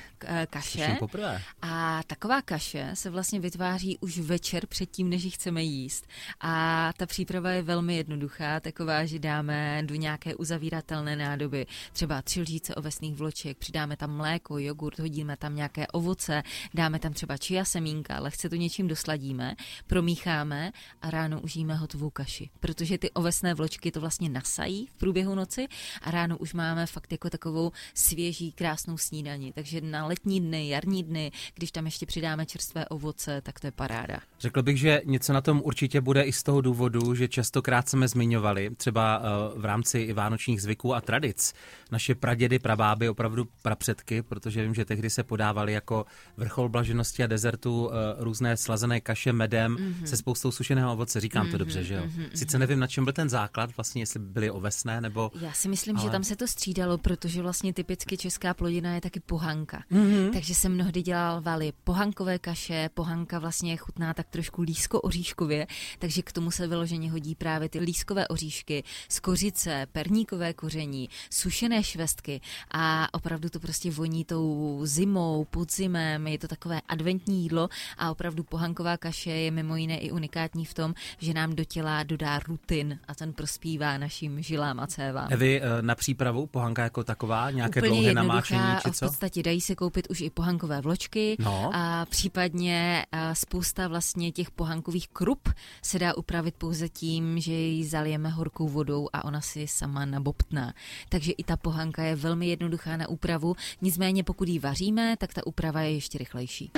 kaše. 0.49 0.95
poprvé. 0.99 1.41
A 1.61 2.03
taková 2.07 2.41
kaše 2.41 2.91
se 2.93 3.09
vlastně 3.09 3.39
vytváří 3.39 3.97
už 3.97 4.19
večer 4.19 4.67
předtím, 4.67 5.09
než 5.09 5.23
ji 5.23 5.31
chceme 5.31 5.63
jíst. 5.63 6.07
A 6.41 6.91
ta 6.97 7.05
příprava 7.05 7.49
je 7.49 7.61
velmi 7.61 7.95
jednoduchá 7.95 8.52
taková, 8.59 9.05
že 9.05 9.19
dáme 9.19 9.83
do 9.85 9.95
nějaké 9.95 10.35
uzavíratelné 10.35 11.15
nádoby 11.15 11.65
třeba 11.93 12.21
tři 12.21 12.41
lžíce 12.41 12.75
ovesných 12.75 13.15
vloček, 13.15 13.57
přidáme 13.57 13.97
tam 13.97 14.17
mléko, 14.17 14.57
jogurt, 14.57 14.99
hodíme 14.99 15.37
tam 15.37 15.55
nějaké 15.55 15.87
ovoce, 15.87 16.43
dáme 16.73 16.99
tam 16.99 17.13
třeba 17.13 17.37
čia 17.37 17.65
semínka, 17.65 18.19
lehce 18.19 18.49
to 18.49 18.55
něčím 18.55 18.87
dosladíme, 18.87 19.55
promícháme 19.87 20.71
a 21.01 21.09
ráno 21.09 21.41
užíme 21.41 21.75
hotovou 21.75 22.09
kaši. 22.09 22.49
Protože 22.59 22.97
ty 22.97 23.11
ovesné 23.11 23.53
vločky 23.53 23.91
to 23.91 23.99
vlastně 23.99 24.29
nasají 24.29 24.87
v 24.87 24.93
průběhu 24.93 25.35
noci 25.35 25.67
a 26.01 26.11
ráno 26.11 26.37
už 26.37 26.53
máme 26.53 26.85
fakt 26.85 27.11
jako 27.11 27.29
takovou 27.29 27.71
svěží, 27.93 28.51
krásnou 28.51 28.97
snídani. 28.97 29.53
Takže 29.53 29.81
na 29.81 30.05
letní 30.05 30.41
dny, 30.41 30.69
jarní 30.69 31.03
dny, 31.03 31.31
když 31.55 31.71
tam 31.71 31.85
ještě 31.85 32.05
přidáme 32.05 32.45
čerstvé 32.45 32.85
ovoce, 32.85 33.41
tak 33.41 33.59
to 33.59 33.67
je 33.67 33.71
paráda. 33.71 34.17
Řekl 34.39 34.63
bych, 34.63 34.77
že 34.77 35.01
něco 35.05 35.33
na 35.33 35.41
tom 35.41 35.61
určitě 35.63 36.01
bude 36.01 36.21
i 36.23 36.33
z 36.33 36.43
toho 36.43 36.61
důvodu, 36.61 37.15
že 37.15 37.27
častokrát 37.27 37.89
jsme 37.89 38.07
zmiňovali 38.07 38.42
zmiňovali, 38.43 38.75
třeba 38.77 39.21
eh, 39.23 39.59
v 39.59 39.65
rámci 39.65 39.99
i 39.99 40.13
vánočních 40.13 40.61
zvyků 40.61 40.95
a 40.95 41.01
tradic. 41.01 41.53
Naše 41.91 42.15
pradědy, 42.15 42.59
prabáby, 42.59 43.09
opravdu 43.09 43.47
prapředky, 43.61 44.21
protože 44.21 44.63
vím, 44.63 44.73
že 44.73 44.85
tehdy 44.85 45.09
se 45.09 45.23
podávali 45.23 45.73
jako 45.73 46.05
vrchol 46.37 46.69
blaženosti 46.69 47.23
a 47.23 47.27
dezertu 47.27 47.89
eh, 47.91 48.23
různé 48.23 48.57
slazené 48.57 49.01
kaše 49.01 49.33
medem 49.33 49.75
mm-hmm. 49.75 50.03
se 50.03 50.17
spoustou 50.17 50.51
sušeného 50.51 50.93
ovoce. 50.93 51.19
Říkám 51.19 51.47
mm-hmm, 51.47 51.51
to 51.51 51.57
dobře, 51.57 51.83
že 51.83 51.93
jo? 51.93 52.03
Mm-hmm. 52.03 52.29
Sice 52.35 52.59
nevím, 52.59 52.79
na 52.79 52.87
čem 52.87 53.03
byl 53.03 53.13
ten 53.13 53.29
základ, 53.29 53.69
vlastně 53.77 54.01
jestli 54.01 54.19
byly 54.19 54.51
ovesné 54.51 55.01
nebo... 55.01 55.31
Já 55.41 55.51
si 55.51 55.69
myslím, 55.69 55.97
ale... 55.97 56.05
že 56.05 56.11
tam 56.11 56.23
se 56.23 56.35
to 56.35 56.47
střídalo, 56.47 56.97
protože 56.97 57.41
vlastně 57.41 57.73
typicky 57.73 58.17
česká 58.17 58.53
plodina 58.53 58.95
je 58.95 59.01
taky 59.01 59.19
pohanka. 59.19 59.83
Mm-hmm. 59.91 60.33
Takže 60.33 60.55
se 60.55 60.69
mnohdy 60.69 61.01
dělal 61.01 61.41
vali 61.41 61.73
pohankové 61.83 62.39
kaše, 62.39 62.89
pohanka 62.93 63.39
vlastně 63.39 63.77
chutná 63.77 64.13
tak 64.13 64.27
trošku 64.29 64.61
lísko-oříškově, 64.61 65.67
takže 65.99 66.21
k 66.21 66.31
tomu 66.31 66.51
se 66.51 66.67
vyloženě 66.67 67.11
hodí 67.11 67.35
právě 67.35 67.69
ty 67.69 67.79
lískové 67.79 68.22
oříšky, 68.29 68.83
z 69.09 69.19
kořice, 69.19 69.87
perníkové 69.91 70.53
koření, 70.53 71.09
sušené 71.29 71.83
švestky 71.83 72.41
a 72.71 73.13
opravdu 73.13 73.49
to 73.49 73.59
prostě 73.59 73.91
voní 73.91 74.25
tou 74.25 74.79
zimou, 74.83 75.45
podzimem, 75.45 76.27
je 76.27 76.39
to 76.39 76.47
takové 76.47 76.81
adventní 76.87 77.43
jídlo 77.43 77.69
a 77.97 78.11
opravdu 78.11 78.43
pohanková 78.43 78.97
kaše 78.97 79.31
je 79.31 79.51
mimo 79.51 79.75
jiné 79.75 79.97
i 79.97 80.11
unikátní 80.11 80.65
v 80.65 80.73
tom, 80.73 80.93
že 81.17 81.33
nám 81.33 81.55
do 81.55 81.63
těla 81.63 82.03
dodá 82.03 82.39
rutin 82.39 82.99
a 83.07 83.15
ten 83.15 83.33
prospívá 83.33 83.97
našim 83.97 84.41
žilám 84.41 84.79
a 84.79 84.87
cévám. 84.87 85.27
Evy, 85.31 85.61
eh, 85.61 85.81
na 85.81 85.95
přípravu 85.95 86.47
pohanka 86.47 86.83
jako 86.83 87.03
taková, 87.03 87.51
nějaké 87.51 87.79
Úplně 87.79 87.91
dlouhé 87.91 88.13
namáčení 88.13 88.61
či 88.85 88.91
co? 88.91 89.05
v 89.05 89.09
podstatě 89.09 89.43
dají 89.43 89.61
se 89.61 89.75
koupit 89.75 90.07
už 90.09 90.21
i 90.21 90.29
pohankové 90.29 90.81
vločky 90.81 91.35
no. 91.39 91.71
a 91.73 92.05
případně 92.05 93.05
a 93.11 93.35
spousta 93.35 93.87
vlastně 93.87 94.31
těch 94.31 94.51
pohankových 94.51 95.07
krup 95.07 95.49
se 95.81 95.99
dá 95.99 96.17
upravit 96.17 96.55
pouze 96.55 96.89
tím, 96.89 97.39
že 97.39 97.53
ji 97.53 97.85
zalijeme 97.85 98.12
zalijeme 98.13 98.29
horkou 98.29 98.69
vodou 98.69 99.09
a 99.13 99.25
ona 99.25 99.41
si 99.41 99.67
sama 99.67 100.05
nabobtná. 100.05 100.73
Takže 101.09 101.31
i 101.31 101.43
ta 101.43 101.57
pohanka 101.57 102.03
je 102.03 102.15
velmi 102.15 102.47
jednoduchá 102.47 102.97
na 102.97 103.09
úpravu, 103.09 103.55
nicméně 103.81 104.23
pokud 104.23 104.47
ji 104.47 104.59
vaříme, 104.59 105.15
tak 105.17 105.33
ta 105.33 105.47
úprava 105.47 105.81
je 105.81 105.93
ještě 105.93 106.17
rychlejší. 106.17 106.71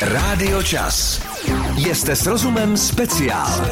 Rádio 0.00 0.62
Čas. 0.62 1.22
Jste 1.76 2.16
s 2.16 2.26
rozumem 2.26 2.76
speciál. 2.76 3.70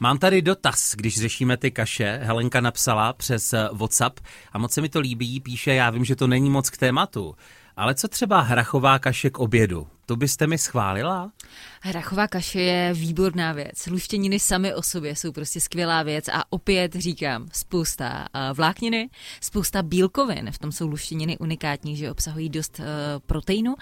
Mám 0.00 0.18
tady 0.18 0.42
dotaz, 0.42 0.94
když 0.96 1.20
řešíme 1.20 1.56
ty 1.56 1.70
kaše. 1.70 2.20
Helenka 2.22 2.60
napsala 2.60 3.12
přes 3.12 3.54
WhatsApp 3.72 4.20
a 4.52 4.58
moc 4.58 4.72
se 4.72 4.80
mi 4.80 4.88
to 4.88 5.00
líbí, 5.00 5.40
píše, 5.40 5.74
já 5.74 5.90
vím, 5.90 6.04
že 6.04 6.16
to 6.16 6.26
není 6.26 6.50
moc 6.50 6.70
k 6.70 6.76
tématu, 6.76 7.34
ale 7.76 7.94
co 7.94 8.08
třeba 8.08 8.40
hrachová 8.40 8.98
kaše 8.98 9.30
k 9.30 9.38
obědu? 9.38 9.86
To 10.10 10.16
byste 10.16 10.46
mi 10.46 10.58
schválila? 10.58 11.30
Hrachová 11.82 12.28
kaše 12.28 12.60
je 12.60 12.94
výborná 12.94 13.52
věc. 13.52 13.86
Luštěniny 13.86 14.40
samy 14.40 14.74
o 14.74 14.82
sobě 14.82 15.16
jsou 15.16 15.32
prostě 15.32 15.60
skvělá 15.60 16.02
věc 16.02 16.28
a 16.28 16.44
opět 16.50 16.94
říkám, 16.94 17.48
spousta 17.52 18.26
eh, 18.34 18.52
vlákniny, 18.52 19.10
spousta 19.40 19.82
bílkovin. 19.82 20.50
V 20.52 20.58
tom 20.58 20.72
jsou 20.72 20.88
luštěniny 20.88 21.38
unikátní, 21.38 21.96
že 21.96 22.10
obsahují 22.10 22.48
dost 22.48 22.78
uh, 22.78 22.84
proteinu 23.26 23.74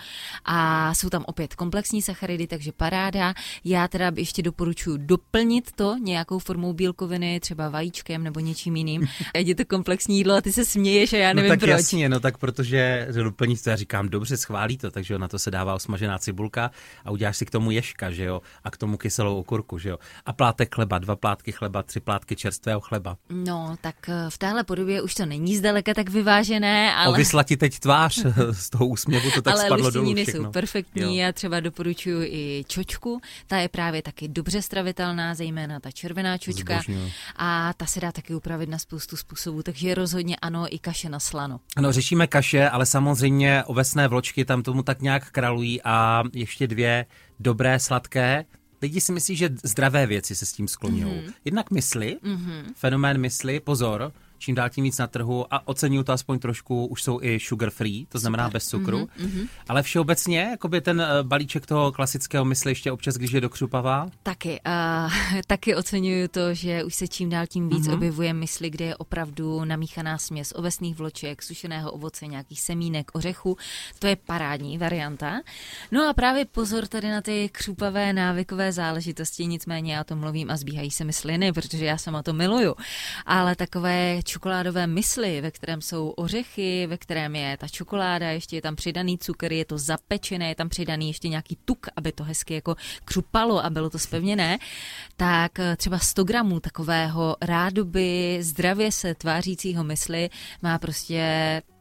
a 0.44 0.94
jsou 0.94 1.10
tam 1.10 1.24
opět 1.26 1.54
komplexní 1.54 2.02
sacharidy, 2.02 2.46
takže 2.46 2.72
paráda. 2.72 3.34
Já 3.64 3.88
teda 3.88 4.12
ještě 4.16 4.42
doporučuji 4.42 4.96
doplnit 4.96 5.72
to 5.72 5.96
nějakou 5.96 6.38
formou 6.38 6.72
bílkoviny, 6.72 7.40
třeba 7.40 7.68
vajíčkem 7.68 8.24
nebo 8.24 8.40
něčím 8.40 8.76
jiným. 8.76 9.08
Ať 9.34 9.46
je 9.46 9.54
to 9.54 9.64
komplexní 9.64 10.16
jídlo 10.18 10.34
a 10.34 10.40
ty 10.40 10.52
se 10.52 10.64
směješ 10.64 11.12
a 11.12 11.16
já 11.16 11.32
nevím 11.32 11.48
no 11.48 11.52
tak 11.52 11.60
proč. 11.60 11.70
jasně, 11.70 12.08
no 12.08 12.20
tak 12.20 12.38
protože 12.38 13.08
doplnit 13.12 13.62
to, 13.62 13.70
já 13.70 13.76
říkám, 13.76 14.08
dobře, 14.08 14.36
schválí 14.36 14.78
to, 14.78 14.90
takže 14.90 15.18
na 15.18 15.28
to 15.28 15.38
se 15.38 15.50
dává 15.50 15.74
osmažená 15.74 16.17
cibulka 16.18 16.70
a 17.04 17.10
uděláš 17.10 17.36
si 17.36 17.46
k 17.46 17.50
tomu 17.50 17.70
ješka, 17.70 18.10
že 18.10 18.24
jo, 18.24 18.42
a 18.64 18.70
k 18.70 18.76
tomu 18.76 18.96
kyselou 18.96 19.40
okurku, 19.40 19.78
že 19.78 19.88
jo. 19.88 19.98
A 20.26 20.32
plátek 20.32 20.74
chleba, 20.74 20.98
dva 20.98 21.16
plátky 21.16 21.52
chleba, 21.52 21.82
tři 21.82 22.00
plátky 22.00 22.36
čerstvého 22.36 22.80
chleba. 22.80 23.16
No, 23.30 23.76
tak 23.80 24.08
eh, 24.08 24.30
v 24.30 24.38
téhle 24.38 24.64
podobě 24.64 25.02
už 25.02 25.14
to 25.14 25.26
není 25.26 25.56
zdaleka 25.56 25.94
tak 25.94 26.08
vyvážené, 26.08 26.94
ale... 26.94 27.14
Ovysla 27.14 27.42
ti 27.42 27.56
teď 27.56 27.78
tvář 27.78 28.26
z 28.52 28.70
toho 28.70 28.86
úsměvu, 28.86 29.30
to 29.30 29.42
tak 29.42 29.54
ale 29.54 29.64
spadlo 29.64 29.90
dolů 29.90 30.10
Ale 30.10 30.20
jsou 30.20 30.50
perfektní, 30.50 31.02
jo. 31.02 31.24
já 31.24 31.32
třeba 31.32 31.60
doporučuji 31.60 32.28
i 32.32 32.64
čočku, 32.68 33.20
ta 33.46 33.56
je 33.56 33.68
právě 33.68 34.02
taky 34.02 34.28
dobře 34.28 34.62
stravitelná, 34.62 35.34
zejména 35.34 35.80
ta 35.80 35.90
červená 35.90 36.38
čočka 36.38 36.74
Zbožňuji. 36.74 37.12
a 37.36 37.72
ta 37.76 37.86
se 37.86 38.00
dá 38.00 38.12
taky 38.12 38.34
upravit 38.34 38.68
na 38.68 38.78
spoustu 38.78 39.16
způsobů, 39.16 39.62
takže 39.62 39.94
rozhodně 39.94 40.36
ano, 40.36 40.74
i 40.74 40.78
kaše 40.78 41.08
na 41.08 41.20
slano. 41.20 41.60
Ano, 41.76 41.92
řešíme 41.92 42.26
kaše, 42.26 42.68
ale 42.68 42.86
samozřejmě 42.86 43.64
ovesné 43.64 44.08
vločky 44.08 44.44
tam 44.44 44.62
tomu 44.62 44.82
tak 44.82 45.02
nějak 45.02 45.30
kralují 45.30 45.82
a 45.82 45.97
ještě 46.32 46.66
dvě 46.66 47.06
dobré, 47.40 47.78
sladké. 47.78 48.44
Lidi 48.82 49.00
si 49.00 49.12
myslí, 49.12 49.36
že 49.36 49.50
zdravé 49.64 50.06
věci 50.06 50.36
se 50.36 50.46
s 50.46 50.52
tím 50.52 50.68
skloní. 50.68 51.04
Mm-hmm. 51.04 51.32
Jednak 51.44 51.70
mysli, 51.70 52.18
mm-hmm. 52.22 52.64
fenomén 52.74 53.18
mysli, 53.18 53.60
pozor, 53.60 54.12
čím 54.38 54.54
dál 54.54 54.68
tím 54.68 54.84
víc 54.84 54.98
na 54.98 55.06
trhu 55.06 55.54
a 55.54 55.68
oceňuju 55.68 56.04
to 56.04 56.12
aspoň 56.12 56.38
trošku, 56.38 56.86
už 56.86 57.02
jsou 57.02 57.20
i 57.22 57.40
sugar 57.40 57.70
free, 57.70 58.06
to 58.06 58.18
znamená 58.18 58.44
Super. 58.44 58.52
bez 58.52 58.66
cukru. 58.66 58.98
Mm-hmm. 58.98 59.48
Ale 59.68 59.82
všeobecně, 59.82 60.40
jakoby 60.40 60.80
ten 60.80 61.00
eh, 61.00 61.22
balíček 61.22 61.66
toho 61.66 61.92
klasického 61.92 62.44
mysli 62.44 62.70
ještě 62.70 62.92
občas, 62.92 63.14
když 63.14 63.32
je 63.32 63.40
dokřupavá? 63.40 64.08
Taky. 64.22 64.60
Uh, 64.66 65.40
taky 65.46 65.74
oceňuju 65.74 66.28
to, 66.28 66.54
že 66.54 66.84
už 66.84 66.94
se 66.94 67.08
čím 67.08 67.30
dál 67.30 67.46
tím 67.46 67.68
víc 67.68 67.88
mm-hmm. 67.88 67.94
objevuje 67.94 68.32
mysli, 68.32 68.70
kde 68.70 68.84
je 68.84 68.96
opravdu 68.96 69.64
namíchaná 69.64 70.18
směs 70.18 70.52
ovesných 70.56 70.96
vloček, 70.96 71.42
sušeného 71.42 71.92
ovoce, 71.92 72.26
nějakých 72.26 72.60
semínek, 72.60 73.10
ořechů. 73.12 73.56
To 73.98 74.06
je 74.06 74.16
parádní 74.16 74.78
varianta. 74.78 75.40
No 75.90 76.08
a 76.08 76.12
právě 76.12 76.44
pozor 76.44 76.86
tady 76.86 77.08
na 77.08 77.20
ty 77.20 77.48
křupavé 77.52 78.12
návykové 78.12 78.72
záležitosti, 78.72 79.46
nicméně 79.46 79.94
já 79.94 80.00
o 80.00 80.04
tom 80.04 80.18
mluvím 80.18 80.50
a 80.50 80.56
zbíhají 80.56 80.90
se 80.90 81.04
mysliny, 81.04 81.52
protože 81.52 81.84
já 81.84 81.98
sama 81.98 82.22
to 82.22 82.32
miluju. 82.32 82.74
Ale 83.26 83.56
takové 83.56 84.22
čokoládové 84.28 84.86
mysli, 84.86 85.40
ve 85.40 85.50
kterém 85.50 85.82
jsou 85.82 86.10
ořechy, 86.10 86.86
ve 86.86 86.98
kterém 86.98 87.36
je 87.36 87.56
ta 87.56 87.68
čokoláda, 87.68 88.30
ještě 88.30 88.56
je 88.56 88.62
tam 88.62 88.76
přidaný 88.76 89.18
cukr, 89.18 89.52
je 89.52 89.64
to 89.64 89.78
zapečené, 89.78 90.48
je 90.48 90.54
tam 90.54 90.68
přidaný 90.68 91.08
ještě 91.08 91.28
nějaký 91.28 91.58
tuk, 91.64 91.86
aby 91.96 92.12
to 92.12 92.24
hezky 92.24 92.54
jako 92.54 92.74
křupalo 93.04 93.64
a 93.64 93.70
bylo 93.70 93.90
to 93.90 93.98
spevněné, 93.98 94.58
tak 95.16 95.58
eh, 95.58 95.76
třeba 95.76 95.98
100 95.98 96.24
gramů 96.24 96.60
takového 96.60 97.36
rádoby 97.42 98.38
zdravě 98.40 98.92
se 98.92 99.14
tvářícího 99.14 99.84
mysli 99.84 100.30
má 100.62 100.78
prostě 100.78 101.22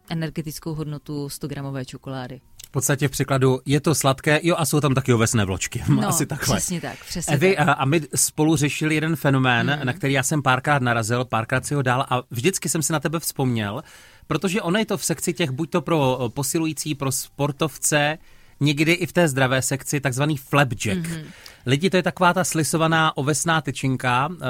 energetickou 0.10 0.74
hodnotu 0.74 1.30
100 1.30 1.48
gramové 1.48 1.86
čokolády. 1.86 2.42
V 2.78 2.80
podstatě 2.80 3.08
v 3.08 3.12
překladu 3.12 3.60
je 3.66 3.80
to 3.80 3.96
sladké, 3.96 4.40
jo 4.44 4.56
a 4.58 4.66
jsou 4.66 4.80
tam 4.80 4.94
taky 4.94 5.14
ovesné 5.14 5.46
vločky. 5.46 5.84
No, 5.90 6.08
Asi 6.08 6.26
takhle. 6.26 6.56
přesně 6.56 6.82
tak. 6.82 7.06
Přesně 7.10 7.34
Evy, 7.34 7.56
tak. 7.56 7.68
A, 7.68 7.72
a 7.72 7.86
my 7.86 8.02
spolu 8.16 8.56
řešili 8.56 8.96
jeden 8.96 9.16
fenomén, 9.16 9.78
mm. 9.80 9.86
na 9.86 9.94
který 9.94 10.14
já 10.14 10.24
jsem 10.24 10.42
párkrát 10.42 10.82
narazil, 10.82 11.26
párkrát 11.26 11.66
si 11.66 11.76
ho 11.76 11.82
dal 11.82 12.06
a 12.10 12.22
vždycky 12.32 12.70
jsem 12.70 12.82
si 12.82 12.94
na 12.94 13.00
tebe 13.00 13.20
vzpomněl, 13.20 13.84
protože 14.28 14.62
ono 14.62 14.80
je 14.80 14.86
to 14.86 14.98
v 14.98 15.06
sekci 15.06 15.34
těch 15.34 15.52
buď 15.52 15.70
to 15.70 15.82
pro 15.82 16.30
posilující, 16.34 16.96
pro 16.96 17.12
sportovce, 17.12 18.18
někdy 18.60 18.92
i 18.92 19.06
v 19.06 19.14
té 19.14 19.28
zdravé 19.28 19.62
sekci 19.62 20.00
takzvaný 20.00 20.38
flapjack. 20.38 21.00
Mm-hmm. 21.00 21.26
Lidi, 21.68 21.90
to 21.90 21.98
je 21.98 22.04
taková 22.04 22.34
ta 22.34 22.44
slisovaná 22.44 23.18
ovesná 23.18 23.62
tyčinka, 23.62 24.30
eh, 24.32 24.46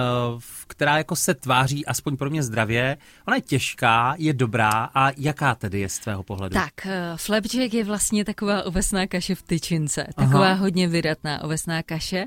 která 0.68 0.98
jako 0.98 1.16
se 1.16 1.34
tváří 1.34 1.86
aspoň 1.86 2.18
pro 2.18 2.30
mě 2.30 2.44
zdravě. 2.44 2.98
Ona 3.28 3.36
je 3.36 3.42
těžká, 3.42 4.16
je 4.18 4.34
dobrá 4.34 4.90
a 4.96 5.12
jaká 5.18 5.56
tedy 5.56 5.80
je 5.80 5.90
z 5.90 6.00
tvého 6.00 6.24
pohledu? 6.24 6.54
Tak, 6.54 6.86
eh, 6.86 7.14
flapjack 7.16 7.74
je 7.74 7.84
vlastně 7.84 8.26
taková 8.26 8.64
ovesná 8.64 9.08
kaše 9.08 9.36
v 9.36 9.42
tyčince. 9.42 10.08
Taková 10.16 10.52
Aha. 10.52 10.54
hodně 10.54 10.88
vydatná 10.88 11.44
ovesná 11.44 11.84
kaše. 11.84 12.26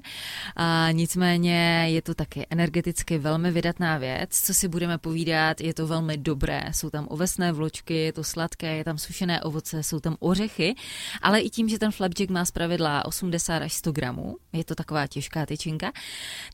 A 0.56 0.88
nicméně 0.92 1.86
je 1.88 2.02
to 2.02 2.14
taky 2.14 2.46
energeticky 2.50 3.18
velmi 3.18 3.50
vydatná 3.50 3.98
věc. 3.98 4.30
Co 4.42 4.54
si 4.54 4.68
budeme 4.68 4.98
povídat, 4.98 5.60
je 5.60 5.74
to 5.74 5.86
velmi 5.86 6.16
dobré. 6.16 6.62
Jsou 6.72 6.90
tam 6.90 7.06
ovesné 7.10 7.52
vločky, 7.52 7.94
je 7.94 8.12
to 8.12 8.24
sladké, 8.24 8.76
je 8.76 8.84
tam 8.84 8.98
sušené 8.98 9.42
ovoce, 9.42 9.82
jsou 9.82 10.00
tam 10.00 10.16
ořechy, 10.20 10.74
ale 11.22 11.40
i 11.40 11.50
tím, 11.50 11.68
že 11.68 11.78
ten 11.78 11.92
flapjack 11.92 12.30
má 12.30 12.44
zpravidla 12.44 13.04
80 13.04 13.56
až 13.56 13.72
100 13.72 13.92
gramů, 13.92 14.36
je 14.52 14.64
to 14.64 14.79
taková 14.80 15.06
těžká 15.06 15.46
tyčinka, 15.46 15.92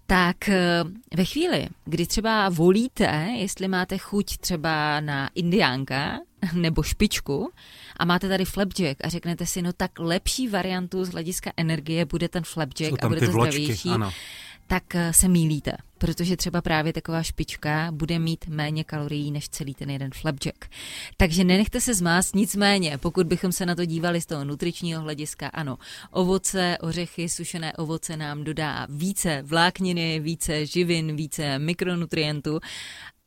tak 0.07 0.49
eh, 0.49 0.85
ve 1.17 1.25
chvíli, 1.25 1.69
kdy 1.85 2.07
třeba 2.07 2.49
volíte, 2.49 3.29
jestli 3.37 3.69
máte 3.69 3.99
chuť 3.99 4.39
třeba 4.39 5.01
na 5.01 5.31
indiánka 5.35 6.19
nebo 6.53 6.83
špičku 6.83 7.51
a 7.97 8.05
máte 8.05 8.29
tady 8.29 8.45
flapjack 8.45 9.05
a 9.05 9.09
řeknete 9.09 9.47
si, 9.47 9.63
no 9.63 9.73
tak 9.73 9.99
lepší 9.99 10.49
variantu 10.49 11.05
z 11.05 11.09
hlediska 11.09 11.53
energie 11.57 12.05
bude 12.05 12.29
ten 12.29 12.43
flapjack 12.43 13.05
a 13.05 13.09
bude 13.09 13.21
to 13.21 13.33
vločky, 13.33 13.53
zdravější, 13.53 13.89
ano. 13.89 14.13
Tak 14.67 14.95
eh, 14.95 15.13
se 15.13 15.29
mílíte 15.29 15.73
protože 15.99 16.37
třeba 16.37 16.63
právě 16.63 16.93
taková 16.93 17.23
špička 17.23 17.89
bude 17.93 18.19
mít 18.19 18.47
méně 18.49 18.85
kalorií 18.85 19.31
než 19.31 19.49
celý 19.49 19.75
ten 19.75 19.91
jeden 19.91 20.11
flapjack. 20.15 20.65
Takže 21.17 21.45
nenechte 21.45 21.81
se 21.81 21.95
zmást, 21.95 22.35
nicméně, 22.35 22.99
pokud 22.99 23.27
bychom 23.27 23.53
se 23.53 23.67
na 23.67 23.75
to 23.75 23.85
dívali 23.85 24.21
z 24.21 24.27
toho 24.27 24.45
nutričního 24.45 25.03
hlediska, 25.03 25.49
ano, 25.49 25.79
ovoce, 26.11 26.79
ořechy, 26.81 27.29
sušené 27.29 27.73
ovoce 27.73 28.17
nám 28.17 28.45
dodá 28.45 28.87
více 28.91 29.43
vlákniny, 29.43 30.21
více 30.21 30.67
živin, 30.67 31.17
více 31.17 31.59
mikronutrientů, 31.59 32.61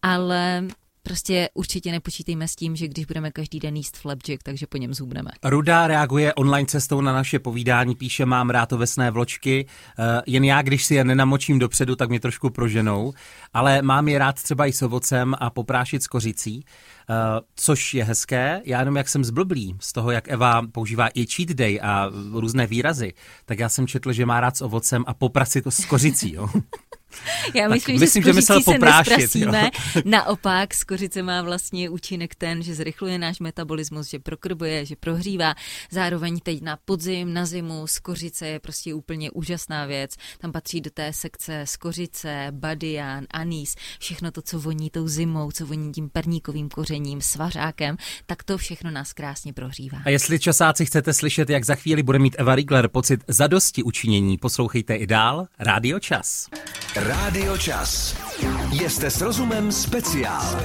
ale 0.02 0.68
Prostě 1.10 1.50
určitě 1.54 1.92
nepočítejme 1.92 2.48
s 2.48 2.56
tím, 2.56 2.76
že 2.76 2.88
když 2.88 3.06
budeme 3.06 3.32
každý 3.32 3.60
den 3.60 3.76
jíst 3.76 3.98
flapjack, 3.98 4.44
takže 4.44 4.68
po 4.68 4.78
něm 4.78 4.94
zhubneme. 4.94 5.32
Ruda 5.44 5.88
reaguje 5.88 6.34
online 6.34 6.66
cestou 6.66 7.02
na 7.02 7.14
naše 7.14 7.40
povídání, 7.40 7.96
píše, 7.96 8.26
mám 8.26 8.50
rád 8.50 8.74
ovesné 8.74 9.12
vločky, 9.12 9.66
uh, 9.66 10.06
jen 10.26 10.44
já, 10.44 10.62
když 10.62 10.86
si 10.86 10.96
je 10.96 11.04
nenamočím 11.04 11.60
dopředu, 11.60 11.96
tak 11.96 12.10
mě 12.10 12.20
trošku 12.20 12.50
proženou, 12.50 13.14
ale 13.54 13.82
mám 13.82 14.08
je 14.08 14.20
rád 14.20 14.44
třeba 14.44 14.66
i 14.66 14.74
s 14.74 14.82
ovocem 14.82 15.36
a 15.40 15.50
poprášit 15.50 16.04
s 16.04 16.08
kořicí. 16.08 16.66
Uh, 17.10 17.16
což 17.56 17.94
je 17.94 18.04
hezké. 18.04 18.62
Já 18.66 18.80
jenom 18.80 18.98
jak 18.98 19.10
jsem 19.10 19.24
zblblý 19.24 19.76
z 19.80 19.94
toho, 19.94 20.12
jak 20.12 20.28
Eva 20.28 20.62
používá 20.72 21.08
i 21.08 21.26
cheat 21.26 21.50
day 21.50 21.80
a 21.84 22.12
různé 22.34 22.68
výrazy, 22.68 23.14
tak 23.46 23.60
já 23.60 23.70
jsem 23.70 23.88
četl, 23.88 24.14
že 24.14 24.26
má 24.26 24.40
rád 24.40 24.58
s 24.58 24.62
ovocem 24.62 25.04
a 25.08 25.14
poprasit 25.14 25.64
to 25.64 25.72
s 25.72 25.86
kořicí. 25.86 26.34
Jo. 26.34 26.50
Já 27.56 27.70
myslím, 27.70 27.96
tak, 27.96 28.00
že 28.00 28.06
myslím, 28.06 28.24
že 28.24 28.34
myslel 28.34 28.62
se 28.62 28.74
poprášit, 28.74 29.36
Naopak, 30.06 30.74
skořice 30.74 31.24
má 31.24 31.42
vlastně 31.42 31.90
účinek 31.90 32.36
ten, 32.36 32.64
že 32.64 32.76
zrychluje 32.76 33.18
náš 33.18 33.40
metabolismus, 33.40 34.10
že 34.10 34.20
prokrbuje, 34.20 34.86
že 34.86 34.96
prohřívá. 34.96 35.56
Zároveň 35.92 36.40
teď 36.40 36.62
na 36.62 36.78
podzim, 36.86 37.34
na 37.34 37.46
zimu, 37.46 37.88
skořice 37.88 38.48
je 38.48 38.60
prostě 38.60 38.94
úplně 38.94 39.32
úžasná 39.32 39.86
věc. 39.86 40.16
Tam 40.38 40.52
patří 40.52 40.82
do 40.82 40.90
té 40.90 41.14
sekce 41.14 41.62
skořice, 41.66 42.48
badian, 42.52 43.26
anís, 43.32 43.76
všechno 44.00 44.32
to, 44.32 44.42
co 44.42 44.60
voní 44.60 44.90
tou 44.90 45.08
zimou, 45.08 45.52
co 45.52 45.66
voní 45.66 45.92
tím 45.92 46.10
perníkovým 46.10 46.70
kořením, 46.70 47.22
svařákem, 47.22 47.98
tak 48.26 48.44
to 48.44 48.58
všechno 48.58 48.92
nás 48.92 49.14
krásně 49.14 49.54
prohřívá. 49.54 49.98
A 50.06 50.10
jestli 50.10 50.40
časáci 50.40 50.86
chcete 50.86 51.14
slyšet, 51.14 51.50
jak 51.50 51.66
za 51.66 51.76
chvíli 51.76 52.04
bude 52.04 52.20
mít 52.20 52.36
Eva 52.38 52.56
Rigler 52.56 52.88
pocit 52.88 53.24
zadosti 53.28 53.84
učinění, 53.84 54.38
poslouchejte 54.38 54.96
i 54.96 55.08
dál 55.08 55.48
Rádio 55.60 56.00
Čas. 56.00 56.48
Rádio 56.96 57.58
Čas. 57.58 58.16
Jste 58.72 59.12
s 59.12 59.22
rozumem 59.22 59.72
speciál. 59.72 60.60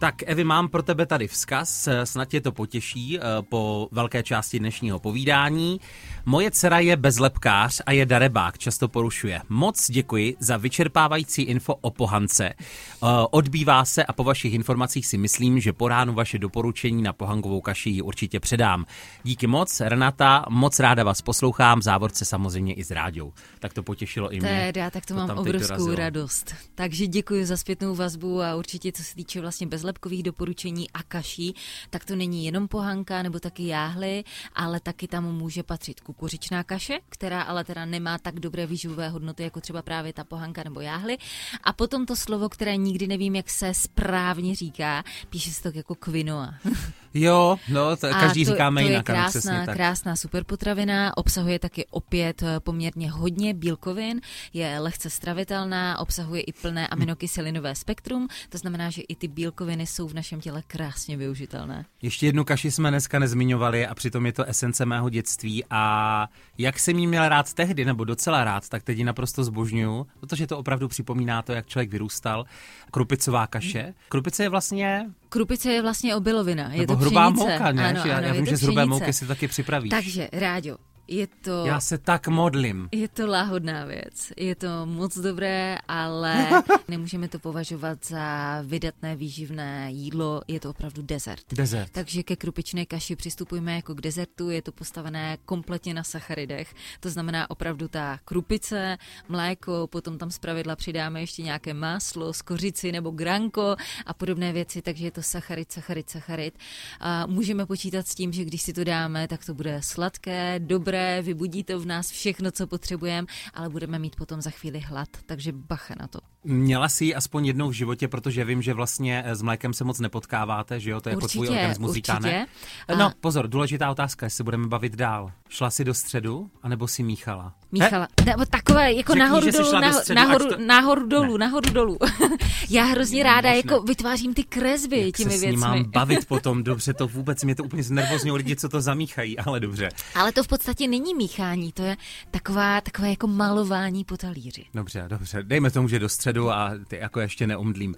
Tak 0.00 0.14
Evi, 0.26 0.44
mám 0.44 0.68
pro 0.68 0.82
tebe 0.82 1.06
tady 1.06 1.28
vzkaz, 1.28 1.88
snad 2.04 2.28
tě 2.28 2.40
to 2.40 2.52
potěší 2.52 3.18
eh, 3.18 3.22
po 3.48 3.88
velké 3.92 4.22
části 4.22 4.58
dnešního 4.58 4.98
povídání. 4.98 5.80
Moje 6.26 6.50
dcera 6.50 6.78
je 6.78 6.96
bezlepkář 6.96 7.80
a 7.86 7.92
je 7.92 8.06
darebák, 8.06 8.58
často 8.58 8.88
porušuje. 8.88 9.40
Moc 9.48 9.90
děkuji 9.90 10.36
za 10.38 10.56
vyčerpávající 10.56 11.42
info 11.42 11.74
o 11.74 11.90
pohance. 11.90 12.48
Eh, 12.48 13.06
odbývá 13.30 13.84
se 13.84 14.04
a 14.04 14.12
po 14.12 14.24
vašich 14.24 14.54
informacích 14.54 15.06
si 15.06 15.18
myslím, 15.18 15.60
že 15.60 15.72
po 15.72 15.88
ránu 15.88 16.14
vaše 16.14 16.38
doporučení 16.38 17.02
na 17.02 17.12
pohankovou 17.12 17.60
kaši 17.60 17.90
ji 17.90 18.02
určitě 18.02 18.40
předám. 18.40 18.86
Díky 19.22 19.46
moc, 19.46 19.80
Renata, 19.80 20.44
moc 20.48 20.80
ráda 20.80 21.04
vás 21.04 21.22
poslouchám, 21.22 21.82
závorce 21.82 22.24
samozřejmě 22.24 22.74
i 22.74 22.84
s 22.84 22.90
ráďou. 22.90 23.32
Tak 23.58 23.72
to 23.72 23.82
potěšilo 23.82 24.32
i 24.32 24.40
mě. 24.40 24.70
Teda, 24.72 24.90
tak 24.90 25.06
to, 25.06 25.14
to 25.14 25.26
mám 25.26 25.38
obrovskou 25.38 25.94
radost. 25.94 26.54
Takže 26.74 27.06
děkuji 27.06 27.46
za 27.46 27.56
zpětnou 27.56 27.94
vazbu 27.94 28.42
a 28.42 28.54
určitě 28.54 28.92
co 28.92 29.04
se 29.04 29.14
týče 29.14 29.40
vlastně 29.40 29.66
bezlepkových 29.90 30.22
doporučení 30.22 30.90
a 30.90 31.02
kaší, 31.02 31.54
tak 31.90 32.04
to 32.04 32.16
není 32.16 32.44
jenom 32.44 32.68
pohanka 32.68 33.22
nebo 33.22 33.40
taky 33.40 33.66
jáhly, 33.66 34.24
ale 34.54 34.80
taky 34.80 35.08
tam 35.08 35.24
může 35.34 35.62
patřit 35.62 36.00
kukuřičná 36.00 36.64
kaše, 36.64 36.98
která 37.08 37.42
ale 37.42 37.64
teda 37.64 37.84
nemá 37.84 38.18
tak 38.18 38.40
dobré 38.40 38.66
výživové 38.66 39.08
hodnoty 39.08 39.42
jako 39.42 39.60
třeba 39.60 39.82
právě 39.82 40.12
ta 40.12 40.24
pohanka 40.24 40.62
nebo 40.64 40.80
jáhly. 40.80 41.18
A 41.64 41.72
potom 41.72 42.06
to 42.06 42.16
slovo, 42.16 42.48
které 42.48 42.76
nikdy 42.76 43.06
nevím, 43.06 43.36
jak 43.36 43.50
se 43.50 43.74
správně 43.74 44.54
říká, 44.54 45.04
píše 45.30 45.50
se 45.50 45.62
to 45.62 45.78
jako 45.78 45.94
quinoa. 45.94 46.54
Jo, 47.14 47.56
no, 47.68 47.96
to 47.96 48.08
každý 48.08 48.44
to, 48.44 48.50
říkáme 48.50 48.80
to 48.80 48.88
jinak. 48.88 49.08
Je 49.08 49.14
krásná, 49.14 49.66
tak. 49.66 49.76
krásná 49.76 50.16
superpotravina, 50.16 51.16
obsahuje 51.16 51.58
taky 51.58 51.86
opět 51.90 52.42
eh, 52.42 52.60
poměrně 52.60 53.10
hodně 53.10 53.54
bílkovin, 53.54 54.20
je 54.52 54.78
lehce 54.78 55.10
stravitelná, 55.10 55.98
obsahuje 55.98 56.42
i 56.42 56.52
plné 56.52 56.88
aminokyselinové 56.88 57.74
spektrum, 57.74 58.28
to 58.48 58.58
znamená, 58.58 58.90
že 58.90 59.02
i 59.02 59.14
ty 59.14 59.28
bílkoviny 59.28 59.86
jsou 59.86 60.08
v 60.08 60.14
našem 60.14 60.40
těle 60.40 60.62
krásně 60.66 61.16
využitelné. 61.16 61.84
Ještě 62.02 62.26
jednu 62.26 62.44
kaši 62.44 62.70
jsme 62.70 62.90
dneska 62.90 63.18
nezmiňovali 63.18 63.86
a 63.86 63.94
přitom 63.94 64.26
je 64.26 64.32
to 64.32 64.44
esence 64.44 64.86
mého 64.86 65.10
dětství 65.10 65.64
a 65.70 66.28
jak 66.58 66.78
jsem 66.78 66.98
jí 66.98 67.06
měl 67.06 67.28
rád 67.28 67.52
tehdy, 67.54 67.84
nebo 67.84 68.04
docela 68.04 68.44
rád, 68.44 68.68
tak 68.68 68.82
teď 68.82 68.98
ji 68.98 69.04
naprosto 69.04 69.44
zbožňuju, 69.44 70.06
protože 70.20 70.46
to 70.46 70.58
opravdu 70.58 70.88
připomíná 70.88 71.42
to, 71.42 71.52
jak 71.52 71.66
člověk 71.66 71.90
vyrůstal. 71.90 72.44
Krupicová 72.90 73.46
kaše. 73.46 73.94
Krupice 74.08 74.42
je 74.42 74.48
vlastně 74.48 75.06
Krupice 75.30 75.72
je 75.72 75.82
vlastně 75.82 76.16
obilovina. 76.16 76.72
Je 76.72 76.80
Nebo 76.80 76.92
to 76.94 77.00
hrubá 77.00 77.30
pšenice. 77.30 77.50
mouka, 77.52 77.72
ne? 77.72 77.88
Ano, 77.88 78.02
já, 78.06 78.16
ano, 78.18 78.26
já 78.26 78.32
vím, 78.32 78.46
že 78.46 78.56
z 78.56 78.62
hrubé 78.62 78.86
mouky 78.86 79.12
si 79.12 79.26
taky 79.26 79.48
připravíš. 79.48 79.90
Takže, 79.90 80.28
Ráďo, 80.32 80.76
je 81.10 81.26
to... 81.26 81.66
Já 81.66 81.80
se 81.80 81.98
tak 81.98 82.28
modlím. 82.28 82.88
Je 82.92 83.08
to 83.08 83.26
láhodná 83.26 83.84
věc. 83.84 84.32
Je 84.36 84.54
to 84.54 84.86
moc 84.86 85.18
dobré, 85.18 85.78
ale 85.88 86.62
nemůžeme 86.88 87.28
to 87.28 87.38
považovat 87.38 87.98
za 88.04 88.58
vydatné 88.62 89.16
výživné 89.16 89.88
jídlo. 89.90 90.42
Je 90.48 90.60
to 90.60 90.70
opravdu 90.70 91.02
dezert. 91.02 91.44
Dezert. 91.52 91.92
Takže 91.92 92.22
ke 92.22 92.36
krupičné 92.36 92.86
kaši 92.86 93.16
přistupujeme 93.16 93.74
jako 93.74 93.94
k 93.94 94.00
dezertu. 94.00 94.50
Je 94.50 94.62
to 94.62 94.72
postavené 94.72 95.38
kompletně 95.44 95.94
na 95.94 96.04
sacharidech. 96.04 96.74
To 97.00 97.10
znamená 97.10 97.50
opravdu 97.50 97.88
ta 97.88 98.18
krupice, 98.24 98.98
mléko, 99.28 99.86
potom 99.86 100.18
tam 100.18 100.30
zpravidla 100.30 100.76
přidáme 100.76 101.20
ještě 101.20 101.42
nějaké 101.42 101.74
máslo, 101.74 102.32
skořici 102.32 102.92
nebo 102.92 103.10
granko 103.10 103.76
a 104.06 104.14
podobné 104.14 104.52
věci. 104.52 104.82
Takže 104.82 105.04
je 105.04 105.10
to 105.10 105.22
sacharid, 105.22 105.72
sacharid, 105.72 106.10
sacharid. 106.10 106.58
A 107.00 107.26
můžeme 107.26 107.66
počítat 107.66 108.08
s 108.08 108.14
tím, 108.14 108.32
že 108.32 108.44
když 108.44 108.62
si 108.62 108.72
to 108.72 108.84
dáme, 108.84 109.28
tak 109.28 109.44
to 109.44 109.54
bude 109.54 109.80
sladké, 109.82 110.58
dobré, 110.58 110.99
dobré, 111.00 111.22
vybudí 111.22 111.64
to 111.64 111.80
v 111.80 111.86
nás 111.86 112.10
všechno, 112.10 112.50
co 112.50 112.66
potřebujeme, 112.66 113.26
ale 113.54 113.68
budeme 113.68 113.98
mít 113.98 114.16
potom 114.16 114.40
za 114.42 114.50
chvíli 114.50 114.80
hlad, 114.80 115.08
takže 115.26 115.52
bacha 115.52 115.94
na 116.00 116.08
to. 116.08 116.18
Měla 116.44 116.88
jsi 116.88 117.04
ji 117.04 117.14
aspoň 117.14 117.46
jednou 117.46 117.68
v 117.68 117.72
životě, 117.72 118.08
protože 118.08 118.44
vím, 118.44 118.62
že 118.62 118.74
vlastně 118.74 119.22
eh, 119.26 119.36
s 119.36 119.42
mlékem 119.42 119.72
se 119.72 119.84
moc 119.84 120.00
nepotkáváte, 120.00 120.80
že 120.80 120.90
jo? 120.90 121.00
To 121.00 121.08
je 121.08 121.16
určitě, 121.16 121.38
jako 121.38 121.46
tvůj 121.46 121.56
organismus 121.56 121.90
určitě. 121.90 122.12
říká, 122.12 122.18
ne? 122.18 122.46
A... 122.88 122.96
No, 122.96 123.12
pozor, 123.20 123.48
důležitá 123.48 123.90
otázka, 123.90 124.26
jestli 124.26 124.44
budeme 124.44 124.66
bavit 124.66 124.96
dál. 124.96 125.32
Šla 125.48 125.70
jsi 125.70 125.84
do 125.84 125.94
středu, 125.94 126.50
anebo 126.62 126.88
si 126.88 127.02
míchala? 127.02 127.54
Míchala. 127.72 128.08
Nebo 128.26 128.44
takové, 128.46 128.92
jako 128.92 129.12
Řekni, 129.12 129.20
nahoru 129.20 129.50
dolů, 129.50 129.72
nahoru, 129.72 129.98
středu, 129.98 130.20
nahoru, 130.20 130.48
to... 130.48 130.56
nahoru 130.58 131.06
dolů, 131.06 131.36
ne. 131.36 131.46
nahoru 131.46 131.70
dolů. 131.70 131.98
Já 132.70 132.84
hrozně 132.84 133.22
ráda 133.22 133.52
jako 133.52 133.82
vytvářím 133.82 134.34
ty 134.34 134.44
kresby 134.44 135.00
Jak 135.00 135.16
těmi 135.16 135.30
se 135.30 135.38
věcmi. 135.38 135.58
s 135.58 135.60
mám 135.60 135.84
bavit 135.84 136.24
potom, 136.28 136.62
dobře, 136.62 136.94
to 136.94 137.08
vůbec 137.08 137.44
mě 137.44 137.54
to 137.54 137.64
úplně 137.64 137.82
znervozňuje 137.82 138.36
lidi, 138.36 138.56
co 138.56 138.68
to 138.68 138.80
zamíchají, 138.80 139.38
ale 139.38 139.60
dobře. 139.60 139.88
Ale 140.14 140.32
to 140.32 140.44
v 140.44 140.48
podstatě 140.48 140.88
není 140.88 141.14
míchání, 141.14 141.72
to 141.72 141.82
je 141.82 141.96
taková, 142.30 142.80
takové 142.80 143.10
jako 143.10 143.26
malování 143.26 144.04
po 144.04 144.16
talíři. 144.16 144.64
Dobře, 144.74 145.04
dobře, 145.08 145.42
dejme 145.42 145.70
tomu, 145.70 145.88
že 145.88 145.98
do 145.98 146.08
středu 146.08 146.29
a 146.38 146.72
ty 146.88 146.96
jako 146.96 147.20
ještě 147.20 147.46
neomdlím. 147.46 147.94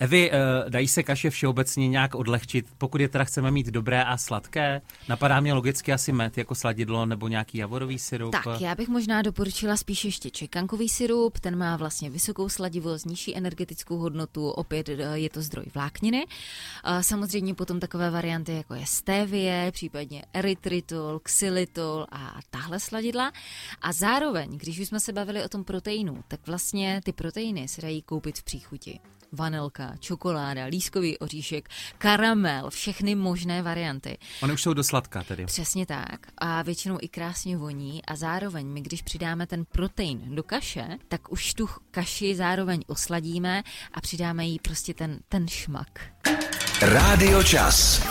Evi, 0.00 0.30
uh, 0.30 0.70
dají 0.70 0.88
se 0.88 1.02
kaše 1.02 1.30
všeobecně 1.30 1.88
nějak 1.88 2.14
odlehčit, 2.14 2.66
pokud 2.78 3.00
je 3.00 3.08
teda 3.08 3.24
chceme 3.24 3.50
mít 3.50 3.66
dobré 3.66 4.04
a 4.04 4.16
sladké? 4.16 4.80
Napadá 5.08 5.40
mě 5.40 5.52
logicky 5.52 5.92
asi 5.92 6.12
med 6.12 6.38
jako 6.38 6.54
sladidlo 6.54 7.06
nebo 7.06 7.28
nějaký 7.28 7.58
javorový 7.58 7.98
syrup. 7.98 8.32
Tak, 8.32 8.60
já 8.60 8.74
bych 8.74 8.88
možná 8.88 9.22
doporučila 9.22 9.76
spíš 9.76 10.04
ještě 10.04 10.30
čekankový 10.30 10.88
syrup, 10.88 11.40
ten 11.40 11.58
má 11.58 11.76
vlastně 11.76 12.10
vysokou 12.10 12.48
sladivost, 12.48 13.06
nižší 13.06 13.36
energetickou 13.36 13.98
hodnotu, 13.98 14.50
opět 14.50 14.88
eh, 14.88 14.94
je 15.14 15.30
to 15.30 15.42
zdroj 15.42 15.64
vlákniny. 15.74 16.26
Samozřejmě 17.00 17.54
potom 17.54 17.80
takové 17.80 18.10
varianty 18.10 18.52
jako 18.52 18.74
je 18.74 18.86
stevie, 18.86 19.72
případně 19.72 20.22
erytritol, 20.32 21.18
xylitol 21.18 22.06
a 22.12 22.38
tahle 22.50 22.80
sladidla. 22.80 23.32
A 23.82 23.92
zároveň, 23.92 24.58
když 24.58 24.80
už 24.80 24.88
jsme 24.88 25.00
se 25.00 25.12
bavili 25.12 25.44
o 25.44 25.48
tom 25.48 25.64
proteinu, 25.64 26.24
tak 26.28 26.46
vlastně 26.46 27.00
ty 27.04 27.12
proteiny 27.12 27.68
se 27.76 27.82
dají 27.82 28.02
koupit 28.02 28.38
v 28.38 28.42
příchuti 28.42 29.00
vanilka, 29.32 29.94
čokoláda, 30.00 30.64
lískový 30.64 31.18
oříšek, 31.18 31.68
karamel, 31.98 32.70
všechny 32.70 33.14
možné 33.14 33.62
varianty. 33.62 34.18
Ony 34.42 34.52
už 34.52 34.62
jsou 34.62 34.74
do 34.74 34.84
sladká 34.84 35.22
tedy. 35.22 35.46
Přesně 35.46 35.86
tak. 35.86 36.26
A 36.38 36.62
většinou 36.62 36.98
i 37.00 37.08
krásně 37.08 37.56
voní 37.56 38.04
a 38.04 38.16
zároveň 38.16 38.66
my, 38.66 38.80
když 38.80 39.02
přidáme 39.02 39.46
ten 39.46 39.64
protein 39.64 40.34
do 40.34 40.42
kaše, 40.42 40.86
tak 41.08 41.32
už 41.32 41.54
tu 41.54 41.68
kaši 41.90 42.36
zároveň 42.36 42.82
osladíme 42.86 43.62
a 43.94 44.00
přidáme 44.00 44.46
jí 44.46 44.58
prostě 44.58 44.94
ten, 44.94 45.18
ten 45.28 45.48
šmak. 45.48 46.00
Rádio 46.82 47.42
Čas. 47.42 48.02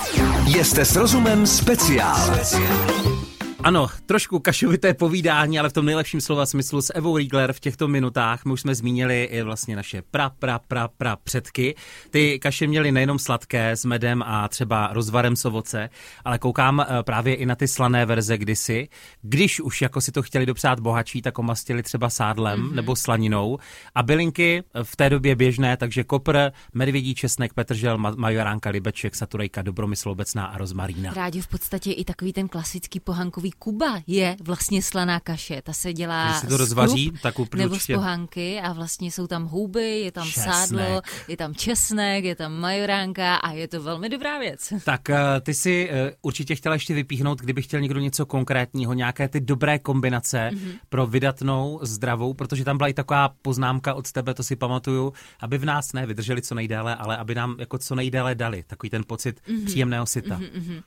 Jste 0.45 0.85
s 0.85 0.95
rozumem 0.95 1.47
speciál. 1.47 2.35
speciál. 2.35 3.34
Ano, 3.65 3.87
trošku 4.05 4.39
kašovité 4.39 4.93
povídání, 4.93 5.59
ale 5.59 5.69
v 5.69 5.73
tom 5.73 5.85
nejlepším 5.85 6.21
slova 6.21 6.45
smyslu 6.45 6.81
s 6.81 6.93
Evou 6.93 7.17
Riegler 7.17 7.53
v 7.53 7.59
těchto 7.59 7.87
minutách. 7.87 8.45
My 8.45 8.53
už 8.53 8.61
jsme 8.61 8.75
zmínili 8.75 9.23
i 9.23 9.41
vlastně 9.41 9.75
naše 9.75 10.01
pra, 10.01 10.29
pra, 10.29 10.59
pra, 10.59 10.87
pra 10.87 11.15
předky. 11.15 11.75
Ty 12.09 12.39
kaše 12.39 12.67
měly 12.67 12.91
nejenom 12.91 13.19
sladké 13.19 13.71
s 13.71 13.85
medem 13.85 14.23
a 14.25 14.47
třeba 14.47 14.89
rozvarem 14.93 15.35
z 15.35 15.45
ovoce, 15.45 15.89
ale 16.25 16.39
koukám 16.39 16.79
eh, 16.79 17.03
právě 17.03 17.35
i 17.35 17.45
na 17.45 17.55
ty 17.55 17.67
slané 17.67 18.05
verze 18.05 18.37
kdysi. 18.37 18.87
Když 19.21 19.61
už 19.61 19.81
jako 19.81 20.01
si 20.01 20.11
to 20.11 20.21
chtěli 20.21 20.45
dopřát 20.45 20.79
bohatší, 20.79 21.21
tak 21.21 21.39
omastili 21.39 21.83
třeba 21.83 22.09
sádlem 22.09 22.59
mm-hmm. 22.59 22.73
nebo 22.73 22.95
slaninou. 22.95 23.57
A 23.95 24.03
bylinky 24.03 24.63
v 24.83 24.95
té 24.95 25.09
době 25.09 25.35
běžné, 25.35 25.77
takže 25.77 26.03
kopr, 26.03 26.37
medvědí 26.73 27.15
česnek, 27.15 27.53
petržel, 27.53 27.97
majoránka, 27.97 28.69
libeček, 28.69 29.15
saturejka, 29.15 29.61
dobromysl 29.61 30.09
obecná 30.09 30.45
a 30.45 30.57
rozmarína. 30.57 31.13
Rádi 31.13 31.41
v 31.41 31.47
podstatě 31.47 31.91
i 31.91 32.05
takový 32.05 32.33
ten 32.33 32.47
klasický 32.47 32.99
pohankový 32.99 33.54
Kuba 33.59 34.01
je 34.07 34.37
vlastně 34.43 34.81
slaná 34.81 35.19
kaše. 35.19 35.61
Ta 35.61 35.73
se 35.73 35.93
dělá 35.93 36.29
Když 36.29 36.39
se 36.41 36.47
to 36.47 36.57
rozvaří, 36.57 37.11
tak 37.21 37.39
úplně 37.39 37.63
nebo 37.63 37.79
z 37.79 37.87
pohanky 37.87 38.59
a 38.59 38.73
vlastně 38.73 39.11
jsou 39.11 39.27
tam 39.27 39.45
houby, 39.45 39.99
je 39.99 40.11
tam 40.11 40.27
česnek. 40.27 40.53
sádlo, 40.53 41.01
je 41.27 41.37
tam 41.37 41.55
česnek, 41.55 42.23
je 42.23 42.35
tam 42.35 42.53
majoránka 42.53 43.35
a 43.35 43.51
je 43.51 43.67
to 43.67 43.81
velmi 43.83 44.09
dobrá 44.09 44.39
věc. 44.39 44.73
Tak 44.85 45.09
eh, 45.09 45.17
ty 45.41 45.53
si 45.53 45.89
uh, 45.89 45.95
určitě 46.21 46.55
chtěla 46.55 46.75
ještě 46.75 46.93
vypíchnout, 46.93 47.41
kdyby 47.41 47.61
chtěl 47.61 47.81
někdo 47.81 47.99
něco 47.99 48.25
konkrétního, 48.25 48.93
nějaké 48.93 49.27
ty 49.27 49.39
dobré 49.39 49.79
kombinace 49.79 50.49
mm-hmm. 50.53 50.79
pro 50.89 51.07
vydatnou, 51.07 51.79
zdravou, 51.83 52.33
protože 52.33 52.63
tam 52.63 52.77
byla 52.77 52.87
i 52.87 52.93
taková 52.93 53.29
poznámka 53.41 53.93
od 53.93 54.11
tebe, 54.11 54.33
to 54.33 54.43
si 54.43 54.55
pamatuju, 54.55 55.13
aby 55.39 55.57
v 55.57 55.65
nás 55.65 55.93
ne 55.93 56.05
vydrželi 56.05 56.41
co 56.41 56.55
nejdéle, 56.55 56.95
ale 56.95 57.17
aby 57.17 57.35
nám 57.35 57.55
jako 57.59 57.77
co 57.77 57.95
nejdéle 57.95 58.35
dali 58.35 58.63
takový 58.67 58.89
ten 58.89 59.03
pocit 59.07 59.41
mm-hmm. 59.47 59.65
příjemného 59.65 60.05
syta. 60.05 60.39
Mm-hmm 60.39 60.83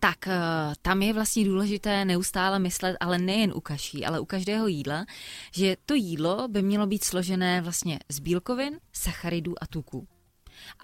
tak 0.00 0.28
eh, 0.28 0.40
tam 0.82 1.02
je 1.02 1.12
vlastně 1.12 1.44
důležité 1.44 2.04
neustále 2.04 2.58
myslet, 2.58 2.96
ale 3.00 3.18
nejen 3.18 3.52
u 3.54 3.60
kaší, 3.60 4.06
ale 4.06 4.20
u 4.20 4.24
každého 4.24 4.66
jídla, 4.66 5.06
že 5.54 5.76
to 5.86 5.94
jídlo 5.94 6.48
by 6.48 6.62
mělo 6.62 6.86
být 6.86 7.04
složené 7.04 7.60
vlastně 7.60 7.98
z 8.08 8.18
bílkovin, 8.18 8.78
sacharidů 8.92 9.54
a 9.60 9.66
tuků. 9.66 10.08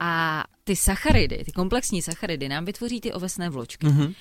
A 0.00 0.44
ty 0.64 0.76
sacharidy, 0.76 1.44
ty 1.44 1.52
komplexní 1.52 2.02
sacharidy 2.02 2.48
nám 2.48 2.64
vytvoří 2.64 3.00
ty 3.00 3.12
ovesné 3.12 3.50
vločky. 3.50 3.86
Mm-hmm. 3.86 4.14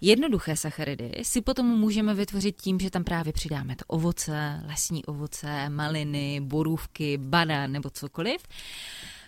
Jednoduché 0.00 0.56
sacharidy 0.56 1.12
si 1.22 1.40
potom 1.40 1.66
můžeme 1.66 2.14
vytvořit 2.14 2.62
tím, 2.62 2.80
že 2.80 2.90
tam 2.90 3.04
právě 3.04 3.32
přidáme 3.32 3.76
to 3.76 3.84
ovoce, 3.86 4.62
lesní 4.66 5.04
ovoce, 5.04 5.68
maliny, 5.68 6.40
borůvky, 6.40 7.18
banán 7.18 7.72
nebo 7.72 7.90
cokoliv. 7.90 8.42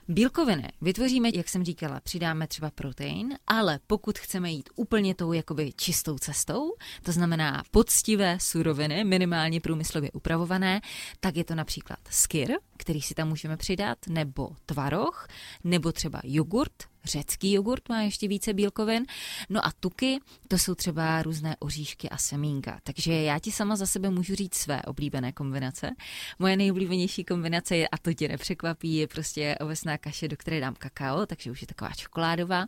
Bílkoviny 0.08 0.68
vytvoříme, 0.80 1.28
jak 1.34 1.48
jsem 1.48 1.64
říkala, 1.64 2.00
přidáme 2.00 2.46
třeba 2.46 2.70
protein, 2.70 3.38
ale 3.46 3.80
pokud 3.86 4.18
chceme 4.18 4.50
jít 4.50 4.70
úplně 4.74 5.14
tou 5.14 5.32
jakoby 5.32 5.72
čistou 5.76 6.18
cestou, 6.18 6.74
to 7.02 7.12
znamená 7.12 7.62
poctivé 7.70 8.38
suroviny, 8.40 9.04
minimálně 9.04 9.60
průmyslově 9.60 10.10
upravované, 10.12 10.80
tak 11.20 11.36
je 11.36 11.44
to 11.44 11.54
například 11.54 11.98
skyr, 12.10 12.52
který 12.76 13.02
si 13.02 13.14
tam 13.14 13.28
můžeme 13.28 13.56
přidat, 13.56 13.98
nebo 14.08 14.48
tvaroh, 14.66 15.28
nebo 15.64 15.92
třeba 15.92 16.20
jogurt, 16.24 16.72
řecký 17.06 17.52
jogurt 17.52 17.88
má 17.88 18.02
ještě 18.02 18.28
více 18.28 18.54
bílkovin. 18.54 19.06
No 19.48 19.66
a 19.66 19.72
tuky, 19.80 20.18
to 20.48 20.58
jsou 20.58 20.74
třeba 20.74 21.22
různé 21.22 21.56
oříšky 21.58 22.08
a 22.08 22.16
semínka. 22.16 22.80
Takže 22.82 23.12
já 23.12 23.38
ti 23.38 23.52
sama 23.52 23.76
za 23.76 23.86
sebe 23.86 24.10
můžu 24.10 24.34
říct 24.34 24.54
své 24.54 24.82
oblíbené 24.82 25.32
kombinace. 25.32 25.90
Moje 26.38 26.56
nejoblíbenější 26.56 27.24
kombinace 27.24 27.76
je, 27.76 27.88
a 27.88 27.98
to 27.98 28.12
tě 28.12 28.28
nepřekvapí, 28.28 28.94
je 28.94 29.06
prostě 29.06 29.56
ovesná 29.60 29.98
kaše, 29.98 30.28
do 30.28 30.36
které 30.36 30.60
dám 30.60 30.74
kakao, 30.74 31.26
takže 31.26 31.50
už 31.50 31.60
je 31.60 31.66
taková 31.66 31.90
čokoládová. 31.90 32.66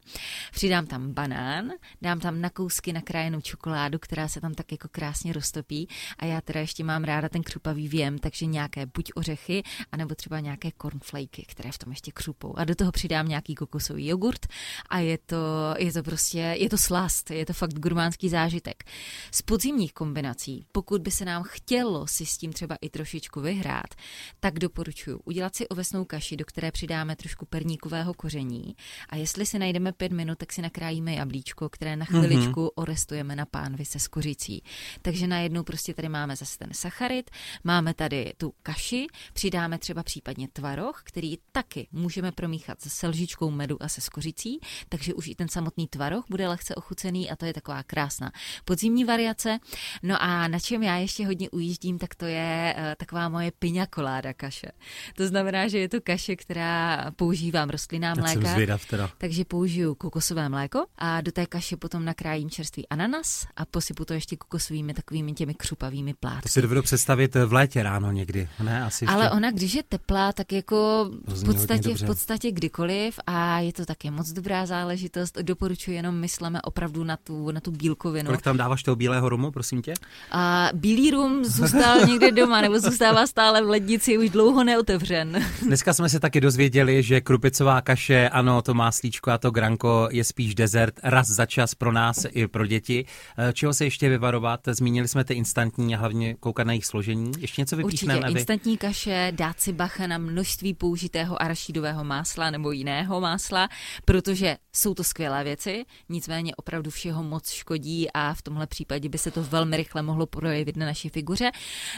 Přidám 0.53 0.87
tam 0.87 1.13
banán, 1.13 1.71
dám 2.03 2.21
tam 2.21 2.41
na 2.41 2.51
kousky 2.51 2.93
nakrájenou 2.93 3.41
čokoládu, 3.41 3.99
která 3.99 4.29
se 4.29 4.41
tam 4.41 4.55
tak 4.55 4.73
jako 4.73 4.89
krásně 4.89 5.33
roztopí. 5.33 5.89
A 6.19 6.25
já 6.25 6.41
teda 6.41 6.61
ještě 6.61 6.85
mám 6.85 7.05
ráda 7.05 7.29
ten 7.29 7.43
křupavý 7.43 7.89
věm, 7.89 8.19
takže 8.19 8.47
nějaké 8.47 8.87
buď 8.87 9.11
ořechy, 9.15 9.63
anebo 9.99 10.15
třeba 10.15 10.41
nějaké 10.41 10.71
cornflakey, 10.83 11.45
které 11.49 11.73
v 11.73 11.79
tom 11.79 11.93
ještě 11.93 12.13
křupou. 12.13 12.55
A 12.57 12.65
do 12.65 12.75
toho 12.75 12.93
přidám 12.93 13.29
nějaký 13.29 13.55
kokosový 13.55 14.07
jogurt 14.07 14.47
a 14.91 14.99
je 14.99 15.19
to, 15.19 15.37
je 15.79 15.93
to 15.93 16.03
prostě, 16.03 16.39
je 16.39 16.69
to 16.69 16.79
slast, 16.79 17.31
je 17.31 17.47
to 17.47 17.53
fakt 17.53 17.75
gurmánský 17.75 18.29
zážitek. 18.29 18.85
Z 19.31 19.43
podzimních 19.43 19.93
kombinací, 19.93 20.67
pokud 20.73 21.03
by 21.03 21.11
se 21.11 21.25
nám 21.25 21.43
chtělo 21.43 22.07
si 22.07 22.27
s 22.27 22.39
tím 22.39 22.53
třeba 22.53 22.77
i 22.81 22.89
trošičku 22.89 23.41
vyhrát, 23.41 23.95
tak 24.41 24.59
doporučuji 24.59 25.21
udělat 25.25 25.57
si 25.57 25.69
ovesnou 25.69 26.05
kaši, 26.05 26.37
do 26.37 26.45
které 26.45 26.71
přidáme 26.71 27.17
trošku 27.17 27.47
perníkového 27.47 28.15
koření 28.15 28.77
a 29.09 29.17
jestli 29.17 29.47
si 29.47 29.59
najdeme 29.59 29.93
pět 29.93 30.13
minut, 30.13 30.39
tak 30.39 30.53
si 30.53 30.63
nakrájíme 30.63 31.13
jablíčko, 31.15 31.69
které 31.69 31.97
na 31.97 32.05
chviličku 32.05 32.61
mm-hmm. 32.61 32.71
orestujeme 32.75 33.37
na 33.37 33.47
pánvi 33.47 33.85
se 33.85 33.99
skořicí. 33.99 34.63
Takže 35.03 35.27
najednou 35.27 35.63
prostě 35.63 35.95
tady 35.95 36.09
máme 36.09 36.37
zase 36.37 36.59
ten 36.59 36.69
sacharid, 36.73 37.31
máme 37.65 37.95
tady 37.95 38.33
tu 38.37 38.55
kaši, 38.63 39.07
přidáme 39.33 39.79
třeba 39.79 39.88
případně 40.03 40.49
tvaroh, 40.53 41.03
který 41.05 41.39
taky 41.53 41.89
můžeme 41.93 42.33
promíchat 42.33 42.81
se 42.81 42.91
selžičkou 42.91 43.51
medu 43.51 43.83
a 43.83 43.89
se 43.89 44.01
skořicí 44.01 44.29
kořicí, 44.29 44.61
takže 44.89 45.15
už 45.15 45.27
i 45.27 45.35
ten 45.35 45.49
samotný 45.49 45.87
tvaroh 45.89 46.25
bude 46.31 46.49
lehce 46.49 46.75
ochucený 46.75 47.31
a 47.31 47.37
to 47.37 47.47
je 47.47 47.55
taková 47.55 47.83
krásná 47.83 48.33
podzimní 48.65 49.05
variace. 49.05 49.59
No 50.03 50.23
a 50.23 50.49
na 50.49 50.59
čem 50.59 50.83
já 50.83 50.97
ještě 50.97 51.27
hodně 51.27 51.51
ujíždím, 51.51 51.99
tak 51.99 52.15
to 52.15 52.25
je 52.25 52.75
uh, 52.77 52.95
taková 52.97 53.29
moje 53.29 53.53
piňa 53.59 53.87
koláda 53.87 54.33
kaše. 54.33 54.69
To 55.17 55.27
znamená, 55.27 55.69
že 55.69 55.79
je 55.79 55.89
to 55.89 56.01
kaše, 56.01 56.37
která 56.37 57.11
používám 57.17 57.71
rostlinná 57.71 58.15
mléka, 58.15 58.79
takže 59.19 59.45
použiju 59.45 59.95
kokosové 59.95 60.49
mléko 60.49 60.87
a 60.99 61.21
do 61.21 61.33
té 61.33 61.47
kaše 61.47 61.77
potom 61.77 62.05
nakrájím 62.05 62.51
čerstvý 62.51 62.89
ananas 62.89 63.47
a 63.57 63.65
posypu 63.65 64.05
to 64.05 64.15
ještě 64.15 64.37
kokosovými 64.37 64.95
takovými 64.95 65.33
těmi 65.33 65.55
křupavými 65.55 66.15
plátky. 66.15 66.43
To 66.43 66.49
si 66.49 66.63
dovedu 66.63 66.83
představit 66.83 67.35
v 67.35 67.53
létě 67.53 67.83
ráno 67.83 68.13
někdy, 68.13 68.49
ne? 68.63 68.85
Asi 68.85 69.07
Ale 69.07 69.25
ještě... 69.25 69.37
ona, 69.37 69.51
když 69.51 69.75
je 69.79 69.83
teplá, 69.89 70.33
tak 70.33 70.53
jako 70.53 71.11
v 71.27 71.45
podstatě, 71.45 71.95
v 71.95 72.07
podstatě 72.07 72.51
kdykoliv 72.51 73.21
a 73.27 73.61
je 73.61 73.73
to 73.73 73.87
taky 73.87 74.07
je 74.07 74.11
moc 74.11 74.33
dobrá 74.33 74.67
záležitost. 74.67 75.39
Doporučuji 75.43 75.97
jenom 75.97 76.15
myslíme 76.15 76.63
opravdu 76.63 77.05
na 77.05 77.17
tu, 77.17 77.51
na 77.51 77.61
tu 77.61 77.71
bílkovinu. 77.71 78.27
Kolik 78.27 78.43
tam 78.43 78.57
dáváš 78.57 78.83
toho 78.83 78.97
bílého 78.97 79.29
rumu, 79.29 79.51
prosím 79.51 79.83
tě? 79.83 79.95
A 80.31 80.71
bílý 80.75 81.11
rum 81.11 81.45
zůstal 81.45 82.01
někde 82.07 82.31
doma, 82.33 82.61
nebo 82.61 82.81
zůstává 82.81 83.27
stále 83.27 83.63
v 83.63 83.69
lednici, 83.69 84.19
už 84.19 84.31
dlouho 84.31 84.65
neotevřen. 84.65 85.45
Dneska 85.63 85.95
jsme 85.95 86.09
se 86.09 86.21
taky 86.21 86.41
dozvěděli, 86.41 87.03
že 87.03 87.21
krupicová 87.21 87.81
kaše, 87.81 88.29
ano, 88.29 88.63
to 88.63 88.75
máslíčko 88.75 89.31
a 89.31 89.39
to 89.39 89.51
granko 89.51 90.09
je 90.13 90.25
spíš 90.25 90.55
dezert 90.55 90.95
raz 91.03 91.29
za 91.29 91.47
čas 91.47 91.75
pro 91.75 91.93
nás 91.93 92.27
i 92.31 92.47
pro 92.47 92.67
děti. 92.67 93.05
Eh, 93.39 93.53
čeho 93.53 93.75
se 93.75 93.85
ještě 93.85 94.09
vyvarovat? 94.09 94.61
Zmínili 94.67 95.09
jsme 95.09 95.25
ty 95.25 95.35
instantní 95.35 95.95
a 95.95 95.99
hlavně 95.99 96.35
koukat 96.35 96.67
na 96.67 96.73
jejich 96.73 96.87
složení. 96.87 97.33
Ještě 97.39 97.63
něco 97.63 97.77
vypíchneme? 97.77 98.21
Určitě, 98.21 98.39
instantní 98.39 98.77
kaše, 98.77 99.33
dát 99.37 99.61
si 99.61 99.68
bacha 99.73 100.07
na 100.07 100.19
množství 100.19 100.75
použitého 100.75 101.43
arašidového 101.43 102.05
másla 102.05 102.51
nebo 102.51 102.73
jiného 102.73 103.21
másla, 103.21 103.69
protože 104.05 104.57
jsou 104.73 104.95
to 104.95 105.05
skvělé 105.05 105.45
věci, 105.45 105.85
nicméně 106.09 106.55
opravdu 106.57 106.91
všeho 106.91 107.23
moc 107.23 107.51
škodí 107.51 108.11
a 108.15 108.35
v 108.35 108.43
tomhle 108.43 108.67
případě 108.67 109.09
by 109.09 109.19
se 109.19 109.31
to 109.31 109.43
velmi 109.43 109.77
rychle 109.77 110.03
mohlo 110.03 110.27
projevit 110.27 110.77
na 110.77 110.87
naší 110.87 111.09
figuře. 111.09 111.51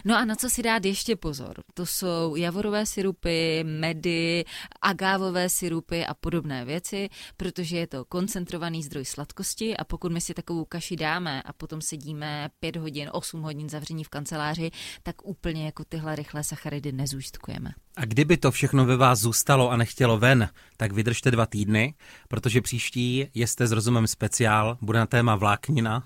No 0.05 0.17
a 0.17 0.25
na 0.25 0.37
co 0.37 0.51
si 0.51 0.63
dát 0.63 0.85
ještě 0.85 1.17
pozor? 1.17 1.55
To 1.75 1.87
jsou 1.87 2.37
javorové 2.37 2.87
syrupy, 2.87 3.65
medy, 3.65 4.45
agávové 4.83 5.49
syrupy 5.49 6.07
a 6.07 6.15
podobné 6.15 6.65
věci, 6.65 7.09
protože 7.37 7.77
je 7.77 7.87
to 7.87 8.05
koncentrovaný 8.05 8.83
zdroj 8.83 9.05
sladkosti 9.05 9.77
a 9.77 9.85
pokud 9.85 10.13
my 10.13 10.21
si 10.21 10.35
takovou 10.35 10.65
kaši 10.65 10.97
dáme 10.97 11.43
a 11.43 11.53
potom 11.53 11.81
sedíme 11.81 12.51
5 12.61 12.77
hodin, 12.77 13.09
8 13.13 13.43
hodin 13.43 13.69
zavření 13.69 14.05
v 14.05 14.09
kanceláři, 14.09 14.71
tak 15.03 15.27
úplně 15.27 15.65
jako 15.67 15.85
tyhle 15.85 16.17
rychlé 16.17 16.45
sacharidy 16.45 16.93
nezůstkujeme. 17.61 17.75
A 17.97 18.05
kdyby 18.05 18.37
to 18.37 18.51
všechno 18.51 18.85
ve 18.85 18.97
vás 18.97 19.19
zůstalo 19.21 19.71
a 19.71 19.77
nechtělo 19.77 20.19
ven, 20.19 20.49
tak 20.77 20.93
vydržte 20.93 21.31
dva 21.31 21.47
týdny, 21.47 21.95
protože 22.29 22.61
příští 22.61 23.27
Jeste 23.35 23.67
s 23.67 23.73
rozumem 23.73 24.07
speciál 24.07 24.79
bude 24.81 24.99
na 24.99 25.07
téma 25.07 25.37
vláknina 25.37 26.03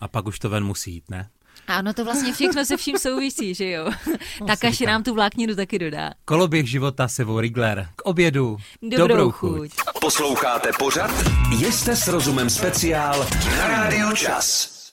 a 0.00 0.08
pak 0.08 0.26
už 0.26 0.38
to 0.38 0.48
ven 0.48 0.64
musí 0.64 0.92
jít, 0.94 1.10
ne? 1.10 1.28
Ano, 1.66 1.94
to 1.94 2.04
vlastně 2.04 2.32
všechno 2.32 2.64
se 2.64 2.76
vším 2.76 2.98
souvisí, 2.98 3.54
že 3.54 3.70
jo? 3.70 3.90
No, 4.40 4.46
tak 4.46 4.64
až 4.64 4.80
nám 4.80 5.02
tu 5.02 5.14
vlákninu 5.14 5.54
taky 5.54 5.78
dodá. 5.78 6.10
Koloběh 6.24 6.68
života 6.68 7.08
Sevo 7.08 7.40
Rigler. 7.40 7.88
K 7.96 8.02
obědu. 8.02 8.56
Dobrou, 8.82 8.98
Dobrou 9.08 9.30
chuť. 9.30 9.58
chuť. 9.58 9.70
Posloucháte 10.00 10.68
pořad? 10.78 11.10
Jste 11.52 11.96
s 11.96 12.08
rozumem 12.08 12.50
speciál 12.50 13.26
na 13.58 13.68
Radio 13.68 14.12
Čas. 14.12 14.74